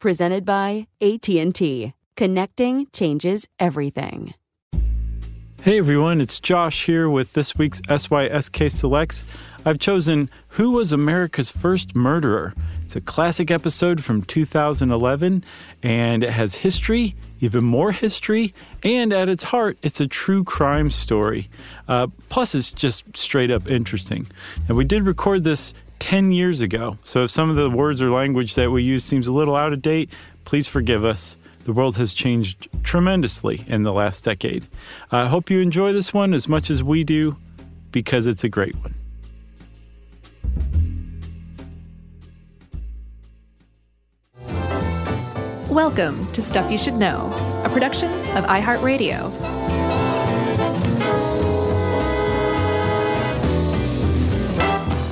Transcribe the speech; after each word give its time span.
Presented 0.00 0.44
by 0.44 0.86
AT&T. 1.00 1.92
Connecting 2.16 2.86
changes 2.92 3.48
everything. 3.58 4.34
Hey 5.62 5.78
everyone, 5.78 6.20
it's 6.20 6.38
Josh 6.38 6.86
here 6.86 7.10
with 7.10 7.32
this 7.32 7.56
week's 7.58 7.80
SYSK 7.80 8.70
Selects. 8.70 9.24
I've 9.64 9.80
chosen 9.80 10.30
Who 10.50 10.70
Was 10.70 10.92
America's 10.92 11.50
First 11.50 11.96
Murderer? 11.96 12.54
It's 12.84 12.94
a 12.94 13.00
classic 13.00 13.50
episode 13.50 14.04
from 14.04 14.22
2011 14.22 15.44
and 15.82 16.22
it 16.22 16.30
has 16.30 16.54
history, 16.54 17.16
even 17.40 17.64
more 17.64 17.90
history, 17.90 18.54
and 18.84 19.12
at 19.12 19.28
its 19.28 19.42
heart, 19.42 19.78
it's 19.82 20.00
a 20.00 20.06
true 20.06 20.44
crime 20.44 20.90
story. 20.92 21.50
Uh, 21.88 22.06
plus, 22.28 22.54
it's 22.54 22.70
just 22.70 23.16
straight 23.16 23.50
up 23.50 23.68
interesting. 23.68 24.28
And 24.68 24.76
we 24.76 24.84
did 24.84 25.02
record 25.06 25.42
this 25.42 25.74
10 25.98 26.32
years 26.32 26.60
ago. 26.60 26.98
So 27.04 27.24
if 27.24 27.30
some 27.30 27.50
of 27.50 27.56
the 27.56 27.70
words 27.70 28.00
or 28.00 28.10
language 28.10 28.54
that 28.54 28.70
we 28.70 28.82
use 28.82 29.04
seems 29.04 29.26
a 29.26 29.32
little 29.32 29.56
out 29.56 29.72
of 29.72 29.82
date, 29.82 30.10
please 30.44 30.68
forgive 30.68 31.04
us. 31.04 31.36
The 31.64 31.72
world 31.72 31.96
has 31.96 32.12
changed 32.12 32.68
tremendously 32.82 33.64
in 33.66 33.82
the 33.82 33.92
last 33.92 34.24
decade. 34.24 34.66
I 35.12 35.26
hope 35.26 35.50
you 35.50 35.60
enjoy 35.60 35.92
this 35.92 36.14
one 36.14 36.32
as 36.32 36.48
much 36.48 36.70
as 36.70 36.82
we 36.82 37.04
do 37.04 37.36
because 37.92 38.26
it's 38.26 38.44
a 38.44 38.48
great 38.48 38.74
one. 38.76 38.94
Welcome 45.68 46.26
to 46.32 46.40
Stuff 46.40 46.72
You 46.72 46.78
Should 46.78 46.94
Know, 46.94 47.30
a 47.64 47.68
production 47.68 48.10
of 48.36 48.44
iHeartRadio. 48.46 49.57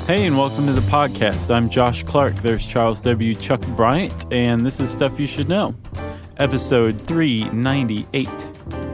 Hey, 0.06 0.24
and 0.24 0.38
welcome 0.38 0.66
to 0.66 0.72
the 0.72 0.82
podcast. 0.82 1.52
I'm 1.52 1.68
Josh 1.68 2.04
Clark. 2.04 2.36
There's 2.36 2.64
Charles 2.64 3.00
W. 3.00 3.34
Chuck 3.34 3.60
Bryant, 3.74 4.32
and 4.32 4.64
this 4.64 4.78
is 4.78 4.88
Stuff 4.88 5.18
You 5.18 5.26
Should 5.26 5.48
Know, 5.48 5.74
episode 6.36 7.04
398. 7.08 8.28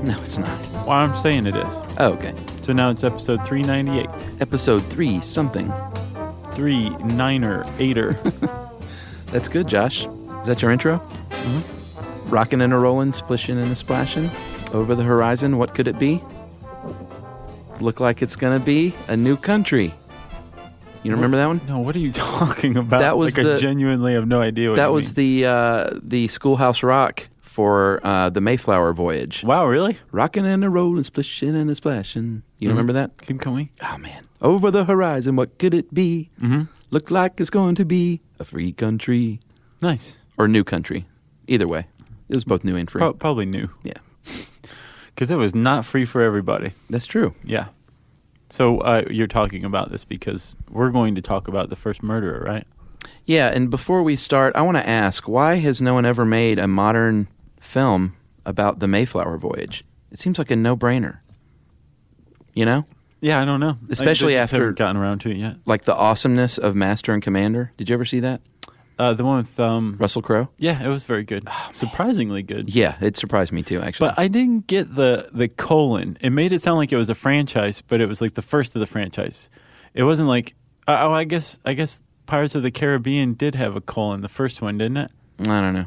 No, 0.04 0.19
it's 0.22 0.38
not. 0.38 0.58
Well, 0.72 0.92
I'm 0.92 1.14
saying 1.19 1.46
it 1.46 1.54
is. 1.54 1.82
Oh, 1.98 2.14
okay. 2.14 2.32
So 2.62 2.72
now 2.72 2.88
it's 2.88 3.04
episode 3.04 3.47
398. 3.47 4.41
Episode 4.41 4.82
three 4.84 5.20
something. 5.20 5.70
Three 6.53 6.88
niner 6.88 7.66
eighter. 7.78 8.14
That's 9.26 9.48
good, 9.48 9.66
Josh. 9.66 10.06
Is 10.06 10.47
that 10.47 10.62
your 10.62 10.70
intro? 10.70 10.97
Mm-hmm. 11.28 12.31
Rocking 12.31 12.62
and 12.62 12.72
a 12.72 12.78
rolling, 12.78 13.12
splishing 13.12 13.58
and 13.58 13.70
a 13.70 13.76
splashing. 13.76 14.31
Over 14.72 14.94
the 14.94 15.03
horizon, 15.03 15.58
what 15.58 15.75
could 15.75 15.88
it 15.88 15.98
be? 15.98 16.22
Look 17.81 18.00
like 18.00 18.22
it's 18.22 18.34
gonna 18.34 18.60
be 18.60 18.94
a 19.08 19.16
new 19.16 19.37
country. 19.37 19.92
You 21.02 21.10
remember 21.12 21.36
that 21.36 21.46
one? 21.46 21.60
No, 21.66 21.80
what 21.80 21.96
are 21.96 22.00
you 22.00 22.12
talking 22.12 22.76
about? 22.76 23.00
That 23.00 23.18
was 23.18 23.36
like 23.36 23.44
the- 23.44 23.54
I 23.54 23.58
genuinely 23.58 24.14
have 24.14 24.26
no 24.28 24.40
idea 24.40 24.70
what 24.70 24.76
that 24.76 24.92
was 24.92 25.16
mean. 25.16 25.40
the 25.42 25.46
uh, 25.46 25.90
the 26.02 26.28
Schoolhouse 26.28 26.82
Rock 26.82 27.28
for 27.40 28.00
uh, 28.06 28.30
the 28.30 28.40
Mayflower 28.40 28.92
voyage. 28.92 29.42
Wow, 29.42 29.66
really? 29.66 29.98
Rocking 30.12 30.46
and 30.46 30.64
a 30.64 30.70
rolling, 30.70 31.02
splishing 31.04 31.56
and 31.56 31.68
a 31.70 31.74
splashing. 31.74 32.42
You 32.60 32.68
remember 32.68 32.92
that? 32.92 33.20
Keep 33.26 33.38
going. 33.38 33.70
Oh 33.82 33.98
man! 33.98 34.26
Over 34.40 34.70
the 34.70 34.84
horizon, 34.84 35.34
what 35.36 35.58
could 35.58 35.74
it 35.74 35.92
be? 35.92 36.30
Mm-hmm. 36.40 36.62
Look 36.92 37.10
like 37.10 37.40
it's 37.40 37.50
going 37.50 37.74
to 37.76 37.84
be 37.84 38.20
a 38.38 38.44
free 38.44 38.70
country 38.72 39.40
Nice. 39.80 40.22
or 40.38 40.46
new 40.46 40.62
country. 40.62 41.06
Either 41.48 41.66
way, 41.66 41.86
it 42.28 42.34
was 42.36 42.44
both 42.44 42.62
new 42.64 42.76
and 42.76 42.88
free. 42.88 43.00
Pro- 43.00 43.12
probably 43.14 43.46
new 43.46 43.69
yeah, 43.82 43.94
because 45.06 45.30
it 45.32 45.36
was 45.36 45.52
not 45.54 45.84
free 45.84 46.04
for 46.04 46.22
everybody. 46.22 46.72
that's 46.90 47.06
true. 47.06 47.34
Yeah. 47.42 47.66
So 48.52 48.80
uh, 48.80 49.04
you're 49.08 49.26
talking 49.28 49.64
about 49.64 49.90
this 49.90 50.04
because 50.04 50.54
we're 50.68 50.90
going 50.90 51.14
to 51.14 51.22
talk 51.22 51.48
about 51.48 51.70
the 51.70 51.74
first 51.76 52.02
murderer, 52.02 52.44
right? 52.46 52.66
Yeah, 53.24 53.48
and 53.48 53.70
before 53.70 54.02
we 54.02 54.14
start, 54.14 54.54
I 54.54 54.60
want 54.60 54.76
to 54.76 54.86
ask 54.86 55.26
why 55.26 55.54
has 55.54 55.80
no 55.80 55.94
one 55.94 56.04
ever 56.04 56.26
made 56.26 56.58
a 56.58 56.68
modern 56.68 57.28
film 57.62 58.14
about 58.44 58.78
the 58.78 58.86
Mayflower 58.86 59.38
voyage? 59.38 59.84
It 60.10 60.18
seems 60.18 60.36
like 60.38 60.50
a 60.50 60.56
no-brainer. 60.56 61.20
You 62.52 62.66
know, 62.66 62.84
Yeah, 63.22 63.40
I 63.40 63.46
don't 63.46 63.58
know. 63.58 63.78
Especially 63.88 64.36
I 64.36 64.42
after- 64.42 64.56
haven't 64.56 64.76
gotten 64.76 64.98
around 64.98 65.20
to 65.20 65.30
it 65.30 65.38
yet. 65.38 65.56
like 65.64 65.84
the 65.84 65.94
awesomeness 65.94 66.58
of 66.58 66.76
Master 66.76 67.14
and 67.14 67.22
Commander. 67.22 67.72
Did 67.78 67.88
you 67.88 67.94
ever 67.94 68.04
see 68.04 68.20
that? 68.20 68.42
Uh, 68.98 69.14
the 69.14 69.25
one 69.25 69.38
with 69.38 69.58
um, 69.58 69.97
Russell 69.98 70.22
Crowe. 70.22 70.48
yeah, 70.58 70.82
it 70.82 70.88
was 70.88 71.04
very 71.04 71.25
good, 71.25 71.48
surprisingly 71.72 72.42
good. 72.42 72.72
Yeah, 72.75 72.97
it 73.00 73.16
surprised 73.16 73.53
me 73.53 73.62
too. 73.62 73.80
Actually, 73.80 74.08
But 74.10 74.19
I 74.19 74.28
didn't 74.28 74.66
get 74.66 74.94
the 74.94 75.28
the 75.32 75.48
colon. 75.48 76.16
It 76.20 76.30
made 76.30 76.53
it 76.53 76.62
sound 76.62 76.78
like 76.78 76.92
it 76.92 76.97
was 76.97 77.10
a 77.10 77.14
franchise, 77.14 77.81
but 77.81 78.00
it 78.00 78.06
was 78.06 78.20
like 78.20 78.34
the 78.34 78.42
first 78.42 78.76
of 78.76 78.81
the 78.81 78.86
franchise. 78.86 79.50
It 79.94 80.04
wasn't 80.04 80.28
like 80.28 80.54
uh, 80.86 80.98
oh, 81.00 81.12
I 81.12 81.25
guess 81.25 81.58
I 81.64 81.72
guess 81.75 82.00
Pirates 82.26 82.54
of 82.54 82.62
the 82.62 82.70
Caribbean 82.70 83.34
did 83.34 83.54
have 83.54 83.76
a 83.76 83.81
colon, 83.81 84.20
the 84.20 84.28
first 84.28 84.62
one, 84.62 84.78
didn't 84.78 84.97
it? 84.98 85.10
I 85.41 85.60
don't 85.60 85.75
know. 85.75 85.86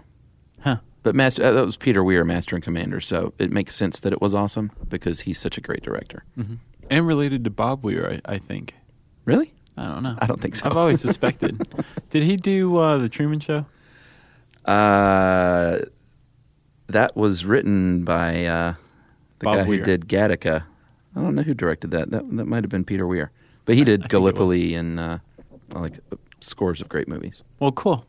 Huh. 0.61 0.77
But 1.03 1.15
Master, 1.15 1.43
uh, 1.43 1.51
that 1.51 1.65
was 1.65 1.77
Peter 1.77 2.03
Weir, 2.03 2.23
Master 2.23 2.55
and 2.55 2.63
Commander. 2.63 2.99
So 2.99 3.33
it 3.37 3.51
makes 3.51 3.75
sense 3.75 3.99
that 4.01 4.11
it 4.11 4.21
was 4.21 4.33
awesome 4.33 4.71
because 4.89 5.21
he's 5.21 5.39
such 5.39 5.57
a 5.57 5.61
great 5.61 5.83
director. 5.83 6.25
And 6.89 7.07
related 7.07 7.43
to 7.45 7.49
Bob 7.49 7.83
Weir, 7.83 8.19
I, 8.25 8.33
I 8.33 8.37
think. 8.39 8.73
Really? 9.25 9.53
I 9.77 9.85
don't 9.85 10.03
know. 10.03 10.17
I 10.19 10.25
don't 10.25 10.41
think 10.41 10.55
so. 10.55 10.65
I've 10.65 10.77
always 10.77 11.01
suspected. 11.01 11.61
did 12.09 12.23
he 12.23 12.37
do 12.37 12.77
uh, 12.77 12.97
the 12.97 13.09
Truman 13.09 13.39
Show? 13.39 13.65
Uh, 14.65 15.79
that 16.87 17.15
was 17.15 17.45
written 17.45 18.03
by 18.03 18.45
uh, 18.45 18.73
the 19.39 19.43
Bob 19.45 19.57
guy 19.57 19.63
Weir. 19.63 19.79
who 19.79 19.83
did 19.85 20.07
Gattaca. 20.07 20.63
I 21.15 21.19
don't 21.21 21.35
know 21.35 21.43
who 21.43 21.53
directed 21.53 21.91
that. 21.91 22.11
That 22.11 22.23
that 22.37 22.45
might 22.45 22.63
have 22.63 22.69
been 22.69 22.83
Peter 22.85 23.05
Weir, 23.07 23.31
but 23.65 23.75
he 23.75 23.83
did 23.83 24.03
I. 24.03 24.07
Gallipoli 24.07 24.75
and 24.75 24.99
uh, 24.99 25.17
like 25.73 25.99
uh, 26.11 26.15
scores 26.41 26.81
of 26.81 26.89
great 26.89 27.07
movies. 27.07 27.43
Well, 27.59 27.71
cool. 27.71 28.05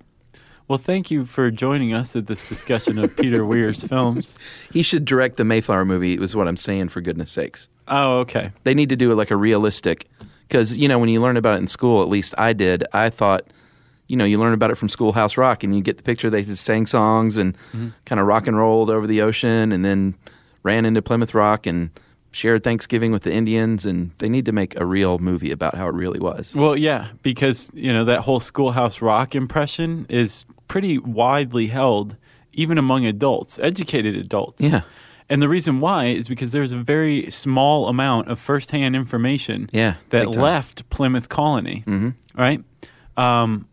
Well, 0.68 0.78
thank 0.78 1.12
you 1.12 1.24
for 1.26 1.50
joining 1.52 1.94
us 1.94 2.16
at 2.16 2.26
this 2.26 2.48
discussion 2.48 2.98
of 2.98 3.16
Peter 3.16 3.44
Weir's 3.46 3.84
films. 3.84 4.36
He 4.72 4.82
should 4.82 5.04
direct 5.04 5.36
the 5.36 5.44
Mayflower 5.44 5.84
movie. 5.84 6.18
Was 6.18 6.34
what 6.34 6.48
I'm 6.48 6.56
saying. 6.56 6.88
For 6.88 7.00
goodness 7.00 7.30
sakes, 7.30 7.68
Oh, 7.86 8.18
okay. 8.20 8.50
they 8.64 8.74
need 8.74 8.88
to 8.88 8.96
do 8.96 9.12
it 9.12 9.14
like 9.14 9.30
a 9.30 9.36
realistic. 9.36 10.08
Because 10.48 10.76
you 10.76 10.88
know 10.88 10.98
when 10.98 11.08
you 11.08 11.20
learn 11.20 11.36
about 11.36 11.54
it 11.54 11.60
in 11.60 11.66
school, 11.66 12.02
at 12.02 12.08
least 12.08 12.34
I 12.38 12.52
did. 12.52 12.84
I 12.92 13.10
thought, 13.10 13.46
you 14.08 14.16
know, 14.16 14.24
you 14.24 14.38
learn 14.38 14.54
about 14.54 14.70
it 14.70 14.76
from 14.76 14.88
Schoolhouse 14.88 15.36
Rock, 15.36 15.64
and 15.64 15.74
you 15.74 15.82
get 15.82 15.96
the 15.96 16.02
picture. 16.02 16.30
They 16.30 16.42
just 16.42 16.64
sang 16.64 16.86
songs 16.86 17.36
and 17.36 17.56
mm-hmm. 17.68 17.88
kind 18.04 18.20
of 18.20 18.26
rock 18.26 18.46
and 18.46 18.56
rolled 18.56 18.90
over 18.90 19.06
the 19.06 19.22
ocean, 19.22 19.72
and 19.72 19.84
then 19.84 20.14
ran 20.62 20.84
into 20.84 21.02
Plymouth 21.02 21.34
Rock 21.34 21.66
and 21.66 21.90
shared 22.30 22.62
Thanksgiving 22.62 23.12
with 23.12 23.22
the 23.22 23.32
Indians. 23.32 23.86
And 23.86 24.12
they 24.18 24.28
need 24.28 24.44
to 24.44 24.52
make 24.52 24.78
a 24.78 24.84
real 24.84 25.18
movie 25.18 25.50
about 25.50 25.74
how 25.74 25.88
it 25.88 25.94
really 25.94 26.20
was. 26.20 26.54
Well, 26.54 26.76
yeah, 26.76 27.08
because 27.22 27.70
you 27.74 27.92
know 27.92 28.04
that 28.04 28.20
whole 28.20 28.40
Schoolhouse 28.40 29.00
Rock 29.00 29.34
impression 29.34 30.06
is 30.08 30.44
pretty 30.68 30.98
widely 30.98 31.68
held, 31.68 32.16
even 32.52 32.78
among 32.78 33.04
adults, 33.06 33.58
educated 33.58 34.16
adults. 34.16 34.62
Yeah. 34.62 34.82
And 35.28 35.42
the 35.42 35.48
reason 35.48 35.80
why 35.80 36.06
is 36.06 36.28
because 36.28 36.52
there's 36.52 36.72
a 36.72 36.78
very 36.78 37.30
small 37.30 37.88
amount 37.88 38.28
of 38.28 38.38
firsthand 38.38 38.94
information 38.94 39.68
Yeah, 39.72 39.96
that 40.10 40.30
left 40.30 40.88
Plymouth 40.90 41.28
Colony, 41.28 41.82
mm-hmm. 41.86 42.10
right? 42.40 42.62
Um, 43.16 43.68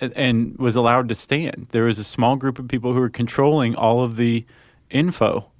and 0.00 0.58
was 0.58 0.76
allowed 0.76 1.08
to 1.08 1.14
stand. 1.14 1.68
There 1.70 1.84
was 1.84 1.98
a 1.98 2.04
small 2.04 2.36
group 2.36 2.58
of 2.58 2.68
people 2.68 2.92
who 2.92 3.00
were 3.00 3.10
controlling 3.10 3.76
all 3.76 4.02
of 4.02 4.16
the 4.16 4.44
info 4.90 5.50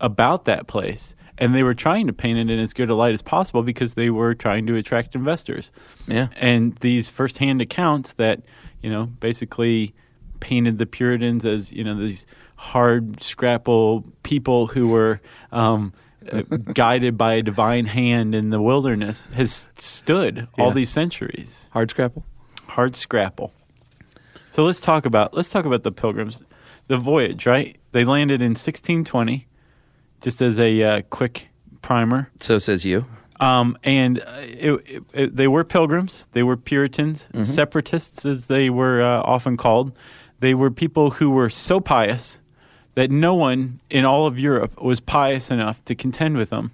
about 0.00 0.44
that 0.44 0.66
place. 0.66 1.14
And 1.38 1.54
they 1.54 1.62
were 1.62 1.74
trying 1.74 2.06
to 2.06 2.14
paint 2.14 2.38
it 2.38 2.50
in 2.50 2.58
as 2.58 2.72
good 2.72 2.88
a 2.88 2.94
light 2.94 3.12
as 3.12 3.20
possible 3.20 3.62
because 3.62 3.92
they 3.92 4.08
were 4.08 4.34
trying 4.34 4.66
to 4.68 4.76
attract 4.76 5.14
investors. 5.14 5.70
Yeah. 6.06 6.28
And 6.36 6.74
these 6.76 7.10
firsthand 7.10 7.60
accounts 7.60 8.14
that, 8.14 8.40
you 8.80 8.88
know, 8.88 9.04
basically 9.04 9.94
painted 10.40 10.78
the 10.78 10.86
Puritans 10.86 11.44
as 11.44 11.72
you 11.72 11.84
know 11.84 11.94
these 11.96 12.26
hard 12.56 13.20
scrapple 13.22 14.04
people 14.22 14.66
who 14.66 14.88
were 14.88 15.20
um, 15.52 15.92
uh, 16.32 16.42
guided 16.74 17.16
by 17.16 17.34
a 17.34 17.42
divine 17.42 17.86
hand 17.86 18.34
in 18.34 18.50
the 18.50 18.60
wilderness 18.60 19.26
has 19.34 19.70
stood 19.78 20.48
all 20.58 20.68
Yeah. 20.68 20.74
these 20.74 20.90
centuries. 20.90 21.68
Hard 21.72 21.90
scrapple. 21.90 22.24
Hard 22.66 22.96
scrapple. 22.96 23.52
So 24.50 24.64
let's 24.64 24.80
talk 24.80 25.06
about 25.06 25.34
let's 25.34 25.50
talk 25.50 25.64
about 25.66 25.82
the 25.82 25.92
pilgrims, 25.92 26.42
the 26.88 26.96
voyage. 26.96 27.46
Right? 27.46 27.76
They 27.92 28.04
landed 28.04 28.40
in 28.42 28.50
1620. 28.52 29.46
Just 30.22 30.40
as 30.40 30.58
a 30.58 30.82
uh, 30.82 31.02
quick 31.10 31.48
primer, 31.82 32.30
So 32.40 32.58
says 32.58 32.86
you. 32.86 33.04
um, 33.38 33.76
and 33.84 34.18
uh, 34.20 34.24
it, 34.40 34.72
it, 34.86 35.02
it, 35.12 35.36
they 35.36 35.46
were 35.46 35.62
pilgrims. 35.62 36.26
They 36.32 36.42
were 36.42 36.56
Puritans, 36.56 37.28
separatists, 37.42 38.24
as 38.24 38.46
they 38.46 38.70
were 38.70 39.02
uh, 39.02 39.20
often 39.20 39.58
called. 39.58 39.92
They 40.40 40.54
were 40.54 40.70
people 40.70 41.10
who 41.10 41.28
were 41.30 41.50
so 41.50 41.80
pious 41.80 42.40
that 42.96 43.10
no 43.10 43.34
one 43.34 43.80
in 43.88 44.04
all 44.04 44.26
of 44.26 44.38
Europe 44.38 44.82
was 44.82 45.00
pious 45.00 45.50
enough 45.50 45.84
to 45.84 45.94
contend 45.94 46.36
with 46.36 46.50
them. 46.50 46.72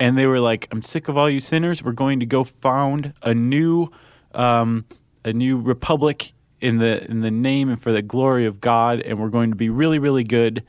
And 0.00 0.18
they 0.18 0.26
were 0.26 0.40
like, 0.40 0.66
"I'm 0.70 0.82
sick 0.82 1.08
of 1.08 1.16
all 1.16 1.30
you 1.30 1.40
sinners. 1.40 1.82
We're 1.82 1.92
going 1.92 2.20
to 2.20 2.26
go 2.26 2.44
found 2.44 3.12
a 3.22 3.32
new, 3.34 3.88
um, 4.34 4.84
a 5.24 5.32
new 5.32 5.58
republic 5.58 6.32
in 6.60 6.78
the 6.78 7.08
in 7.10 7.20
the 7.20 7.30
name 7.30 7.68
and 7.68 7.80
for 7.80 7.92
the 7.92 8.02
glory 8.02 8.44
of 8.46 8.60
God, 8.60 9.00
and 9.00 9.18
we're 9.18 9.28
going 9.28 9.50
to 9.50 9.56
be 9.56 9.68
really, 9.70 9.98
really 9.98 10.24
good, 10.24 10.64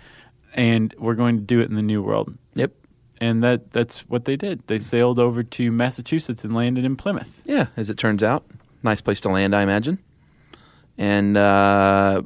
and 0.54 0.94
we're 0.98 1.16
going 1.16 1.36
to 1.38 1.44
do 1.44 1.60
it 1.60 1.70
in 1.70 1.76
the 1.76 1.82
New 1.82 2.02
World." 2.04 2.38
Yep. 2.56 2.72
and 3.22 3.44
that 3.44 3.72
that's 3.72 4.00
what 4.10 4.26
they 4.26 4.36
did. 4.36 4.66
They 4.68 4.80
sailed 4.80 5.20
over 5.20 5.44
to 5.44 5.72
Massachusetts 5.72 6.44
and 6.44 6.56
landed 6.56 6.86
in 6.86 6.96
Plymouth. 6.96 7.42
Yeah, 7.46 7.68
as 7.78 7.90
it 7.90 7.98
turns 7.98 8.24
out, 8.24 8.46
nice 8.84 9.02
place 9.02 9.22
to 9.22 9.30
land, 9.30 9.56
I 9.56 9.62
imagine. 9.62 10.00
And 10.98 11.38
uh, 11.38 12.24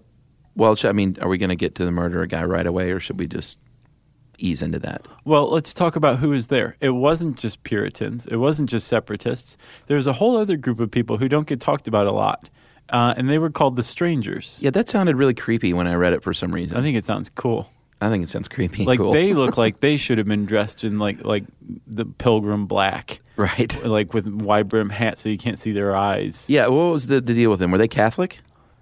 well, 0.55 0.75
I 0.83 0.91
mean, 0.91 1.17
are 1.21 1.27
we 1.27 1.37
going 1.37 1.49
to 1.49 1.55
get 1.55 1.75
to 1.75 1.85
the 1.85 1.91
murderer 1.91 2.25
guy 2.25 2.43
right 2.43 2.65
away, 2.65 2.91
or 2.91 2.99
should 2.99 3.19
we 3.19 3.27
just 3.27 3.59
ease 4.37 4.61
into 4.61 4.79
that? 4.79 5.05
Well, 5.25 5.49
let's 5.49 5.73
talk 5.73 5.95
about 5.95 6.19
who 6.19 6.29
was 6.29 6.47
there. 6.47 6.75
It 6.79 6.89
wasn't 6.89 7.37
just 7.37 7.63
Puritans. 7.63 8.27
It 8.27 8.37
wasn't 8.37 8.69
just 8.69 8.87
separatists. 8.87 9.57
There 9.87 9.97
was 9.97 10.07
a 10.07 10.13
whole 10.13 10.37
other 10.37 10.57
group 10.57 10.79
of 10.79 10.91
people 10.91 11.17
who 11.17 11.27
don't 11.27 11.47
get 11.47 11.61
talked 11.61 11.87
about 11.87 12.07
a 12.07 12.11
lot, 12.11 12.49
uh, 12.89 13.13
and 13.17 13.29
they 13.29 13.37
were 13.37 13.49
called 13.49 13.75
the 13.75 13.83
Strangers. 13.83 14.57
Yeah, 14.61 14.69
that 14.71 14.89
sounded 14.89 15.15
really 15.15 15.33
creepy 15.33 15.73
when 15.73 15.87
I 15.87 15.93
read 15.95 16.13
it 16.13 16.23
for 16.23 16.33
some 16.33 16.53
reason. 16.53 16.77
I 16.77 16.81
think 16.81 16.97
it 16.97 17.05
sounds 17.05 17.29
cool. 17.29 17.69
I 18.01 18.09
think 18.09 18.23
it 18.23 18.29
sounds 18.29 18.49
creepy. 18.49 18.79
and 18.79 18.87
Like 18.87 18.99
cool. 18.99 19.13
they 19.13 19.33
look 19.33 19.57
like 19.65 19.79
they 19.79 19.97
should 19.97 20.17
have 20.17 20.27
been 20.27 20.45
dressed 20.45 20.83
in 20.83 20.99
like 20.99 21.23
like 21.23 21.45
the 21.87 22.05
Pilgrim 22.05 22.65
black, 22.65 23.21
right. 23.37 23.83
like 23.85 24.13
with 24.13 24.27
wide 24.27 24.67
brim 24.67 24.89
hats 24.89 25.21
so 25.21 25.29
you 25.29 25.37
can't 25.37 25.57
see 25.57 25.71
their 25.71 25.95
eyes. 25.95 26.45
Yeah. 26.49 26.67
What 26.67 26.91
was 26.91 27.07
the, 27.07 27.21
the 27.21 27.33
deal 27.33 27.49
with 27.49 27.59
them? 27.59 27.71
Were 27.71 27.77
they 27.77 27.87
Catholic? 27.87 28.41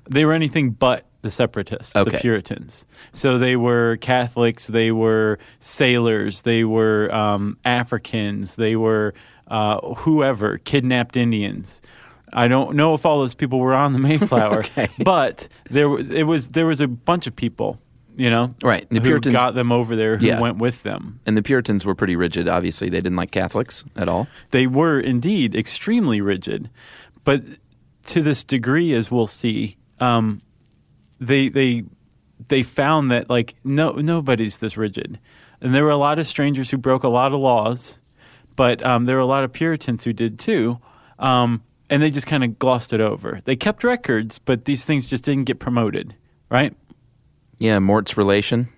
They 0.09 0.25
were 0.25 0.33
anything 0.33 0.71
but 0.71 1.05
the 1.21 1.29
separatists, 1.29 1.93
the 1.93 2.17
Puritans. 2.19 2.85
So 3.13 3.37
they 3.37 3.55
were 3.55 3.97
Catholics, 3.97 4.67
they 4.67 4.91
were 4.91 5.37
sailors, 5.59 6.41
they 6.41 6.63
were 6.63 7.13
um, 7.13 7.57
Africans, 7.63 8.55
they 8.55 8.75
were 8.75 9.13
uh, 9.47 9.79
whoever, 9.97 10.57
kidnapped 10.59 11.15
Indians. 11.15 11.81
I 12.33 12.47
don't 12.47 12.75
know 12.75 12.93
if 12.93 13.05
all 13.05 13.19
those 13.19 13.33
people 13.33 13.59
were 13.59 13.73
on 13.75 13.93
the 13.93 13.99
Mayflower, 13.99 14.63
but 15.03 15.47
there 15.69 15.95
it 15.99 16.23
was 16.25 16.49
there 16.49 16.65
was 16.65 16.79
a 16.81 16.87
bunch 16.87 17.27
of 17.27 17.35
people, 17.35 17.79
you 18.15 18.29
know, 18.29 18.55
Right. 18.63 18.87
The 18.89 18.95
who 18.95 19.01
Puritans- 19.01 19.33
got 19.33 19.53
them 19.53 19.71
over 19.71 19.95
there, 19.95 20.17
who 20.17 20.25
Yeah. 20.27 20.39
went 20.39 20.57
with 20.57 20.81
them. 20.83 21.19
And 21.25 21.35
the 21.37 21.43
Puritans 21.43 21.83
were 21.85 21.93
pretty 21.93 22.15
rigid. 22.15 22.47
Obviously, 22.47 22.89
they 22.89 22.97
didn't 23.01 23.17
like 23.17 23.31
Catholics 23.31 23.83
at 23.97 24.07
all. 24.07 24.27
They 24.51 24.65
were 24.65 24.99
indeed 24.99 25.53
extremely 25.55 26.21
rigid, 26.21 26.69
but 27.25 27.43
to 28.07 28.21
this 28.23 28.43
degree, 28.43 28.93
as 28.93 29.11
we'll 29.11 29.27
see, 29.27 29.75
um, 30.01 30.39
they 31.19 31.47
they 31.49 31.83
they 32.47 32.63
found 32.63 33.11
that 33.11 33.29
like 33.29 33.55
no 33.63 33.91
nobody's 33.93 34.57
this 34.57 34.75
rigid, 34.75 35.19
and 35.61 35.73
there 35.73 35.83
were 35.83 35.91
a 35.91 35.97
lot 35.97 36.19
of 36.19 36.27
strangers 36.27 36.71
who 36.71 36.77
broke 36.77 37.03
a 37.03 37.09
lot 37.09 37.31
of 37.33 37.39
laws, 37.39 37.99
but 38.55 38.83
um, 38.85 39.05
there 39.05 39.15
were 39.15 39.21
a 39.21 39.25
lot 39.25 39.43
of 39.43 39.53
Puritans 39.53 40.03
who 40.03 40.11
did 40.13 40.39
too, 40.39 40.79
um, 41.19 41.61
and 41.89 42.01
they 42.01 42.09
just 42.11 42.27
kind 42.27 42.43
of 42.43 42.57
glossed 42.59 42.91
it 42.93 42.99
over. 43.01 43.39
They 43.45 43.55
kept 43.55 43.83
records, 43.83 44.39
but 44.39 44.65
these 44.65 44.83
things 44.83 45.09
just 45.09 45.23
didn't 45.23 45.45
get 45.45 45.59
promoted, 45.59 46.15
right? 46.49 46.75
Yeah, 47.59 47.77
Mourt's 47.79 48.17
Relation. 48.17 48.69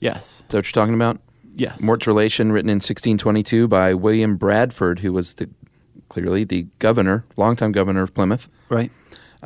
Yes, 0.00 0.40
Is 0.42 0.46
that 0.48 0.58
what 0.58 0.66
you're 0.66 0.72
talking 0.84 0.94
about? 0.94 1.18
yes. 1.56 1.80
Mourt's 1.82 2.06
Relation, 2.06 2.52
written 2.52 2.68
in 2.68 2.76
1622 2.76 3.66
by 3.66 3.94
William 3.94 4.36
Bradford, 4.36 4.98
who 5.00 5.12
was 5.12 5.34
the 5.34 5.48
clearly 6.10 6.44
the 6.44 6.66
governor, 6.78 7.24
longtime 7.36 7.72
governor 7.72 8.02
of 8.02 8.14
Plymouth. 8.14 8.48
right. 8.68 8.92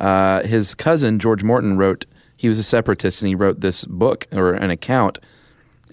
Uh, 0.01 0.41
his 0.43 0.73
cousin 0.75 1.19
George 1.19 1.43
Morton 1.43 1.77
wrote. 1.77 2.05
He 2.35 2.49
was 2.49 2.57
a 2.57 2.63
separatist, 2.63 3.21
and 3.21 3.29
he 3.29 3.35
wrote 3.35 3.61
this 3.61 3.85
book 3.85 4.25
or 4.31 4.53
an 4.53 4.71
account, 4.71 5.19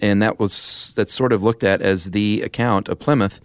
and 0.01 0.19
that 0.23 0.39
was 0.39 0.93
that's 0.95 1.13
sort 1.13 1.31
of 1.31 1.43
looked 1.43 1.63
at 1.63 1.81
as 1.81 2.05
the 2.11 2.41
account 2.41 2.89
of 2.89 2.97
Plymouth. 2.97 3.39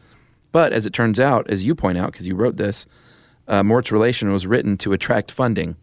But 0.52 0.72
as 0.72 0.86
it 0.86 0.94
turns 0.94 1.20
out, 1.20 1.50
as 1.50 1.64
you 1.64 1.74
point 1.74 1.98
out, 1.98 2.12
because 2.12 2.26
you 2.26 2.34
wrote 2.34 2.56
this, 2.56 2.86
uh, 3.46 3.62
Mourt's 3.62 3.92
Relation 3.92 4.32
was 4.32 4.46
written 4.46 4.78
to 4.78 4.92
attract 4.94 5.30
funding 5.30 5.76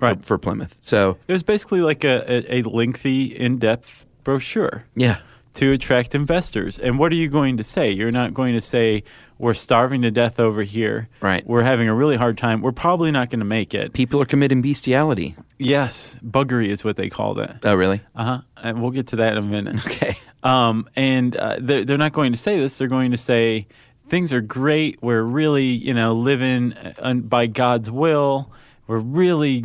Right. 0.00 0.18
for, 0.20 0.24
for 0.24 0.38
Plymouth. 0.38 0.76
So 0.80 1.16
It 1.26 1.32
was 1.32 1.42
basically 1.42 1.80
like 1.80 2.04
a, 2.04 2.24
a, 2.54 2.60
a 2.60 2.62
lengthy, 2.62 3.24
in 3.36 3.58
depth 3.58 4.06
brochure. 4.22 4.84
yeah, 4.94 5.18
to 5.54 5.72
attract 5.72 6.14
investors. 6.14 6.78
And 6.78 6.98
what 6.98 7.10
are 7.10 7.16
you 7.16 7.28
going 7.28 7.56
to 7.56 7.64
say? 7.64 7.90
You're 7.90 8.10
not 8.12 8.34
going 8.34 8.54
to 8.54 8.60
say, 8.60 9.02
we're 9.38 9.54
starving 9.54 10.02
to 10.02 10.10
death 10.10 10.38
over 10.38 10.62
here. 10.62 11.06
Right. 11.20 11.46
We're 11.46 11.62
having 11.62 11.88
a 11.88 11.94
really 11.94 12.16
hard 12.16 12.38
time. 12.38 12.60
We're 12.62 12.72
probably 12.72 13.10
not 13.10 13.30
going 13.30 13.40
to 13.40 13.44
make 13.46 13.74
it. 13.74 13.92
people 13.92 14.20
are 14.20 14.26
committing 14.26 14.62
bestiality. 14.62 15.36
Yes, 15.58 16.18
buggery 16.24 16.68
is 16.68 16.84
what 16.84 16.96
they 16.96 17.08
call 17.08 17.34
that. 17.34 17.58
Oh, 17.64 17.74
really? 17.74 18.00
Uh 18.14 18.24
huh. 18.24 18.40
And 18.56 18.82
we'll 18.82 18.90
get 18.90 19.08
to 19.08 19.16
that 19.16 19.36
in 19.36 19.38
a 19.38 19.42
minute. 19.42 19.84
Okay. 19.86 20.16
Um, 20.42 20.86
and 20.94 21.34
uh, 21.36 21.56
they're, 21.58 21.84
they're 21.84 21.98
not 21.98 22.12
going 22.12 22.32
to 22.32 22.38
say 22.38 22.58
this. 22.60 22.76
They're 22.76 22.86
going 22.88 23.12
to 23.12 23.16
say, 23.16 23.66
things 24.08 24.32
are 24.32 24.42
great. 24.42 25.02
We're 25.02 25.22
really, 25.22 25.64
you 25.64 25.94
know, 25.94 26.14
living 26.14 26.74
uh, 26.74 27.14
by 27.14 27.46
God's 27.46 27.90
will. 27.90 28.52
We're 28.86 28.98
really 28.98 29.64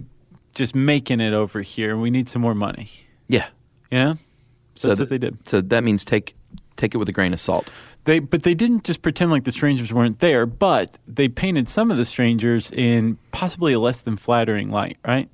just 0.55 0.75
making 0.75 1.19
it 1.19 1.33
over 1.33 1.61
here. 1.61 1.97
We 1.97 2.09
need 2.09 2.29
some 2.29 2.41
more 2.41 2.55
money. 2.55 2.89
Yeah. 3.27 3.47
You 3.91 3.99
know? 3.99 4.17
So 4.75 4.87
That's 4.87 4.99
th- 4.99 5.05
what 5.05 5.09
they 5.09 5.17
did. 5.17 5.47
So 5.47 5.59
that 5.61 5.83
means 5.83 6.05
take 6.05 6.35
take 6.77 6.95
it 6.95 6.97
with 6.97 7.09
a 7.09 7.11
grain 7.11 7.33
of 7.33 7.41
salt. 7.41 7.71
They, 8.05 8.19
but 8.19 8.43
they 8.43 8.53
didn't 8.55 8.83
just 8.85 9.01
pretend 9.01 9.29
like 9.29 9.43
the 9.43 9.51
strangers 9.51 9.93
weren't 9.93 10.19
there, 10.19 10.45
but 10.45 10.97
they 11.07 11.27
painted 11.27 11.67
some 11.69 11.91
of 11.91 11.97
the 11.97 12.05
strangers 12.05 12.71
in 12.71 13.17
possibly 13.31 13.73
a 13.73 13.79
less 13.79 14.01
than 14.01 14.17
flattering 14.17 14.69
light, 14.69 14.97
right? 15.05 15.29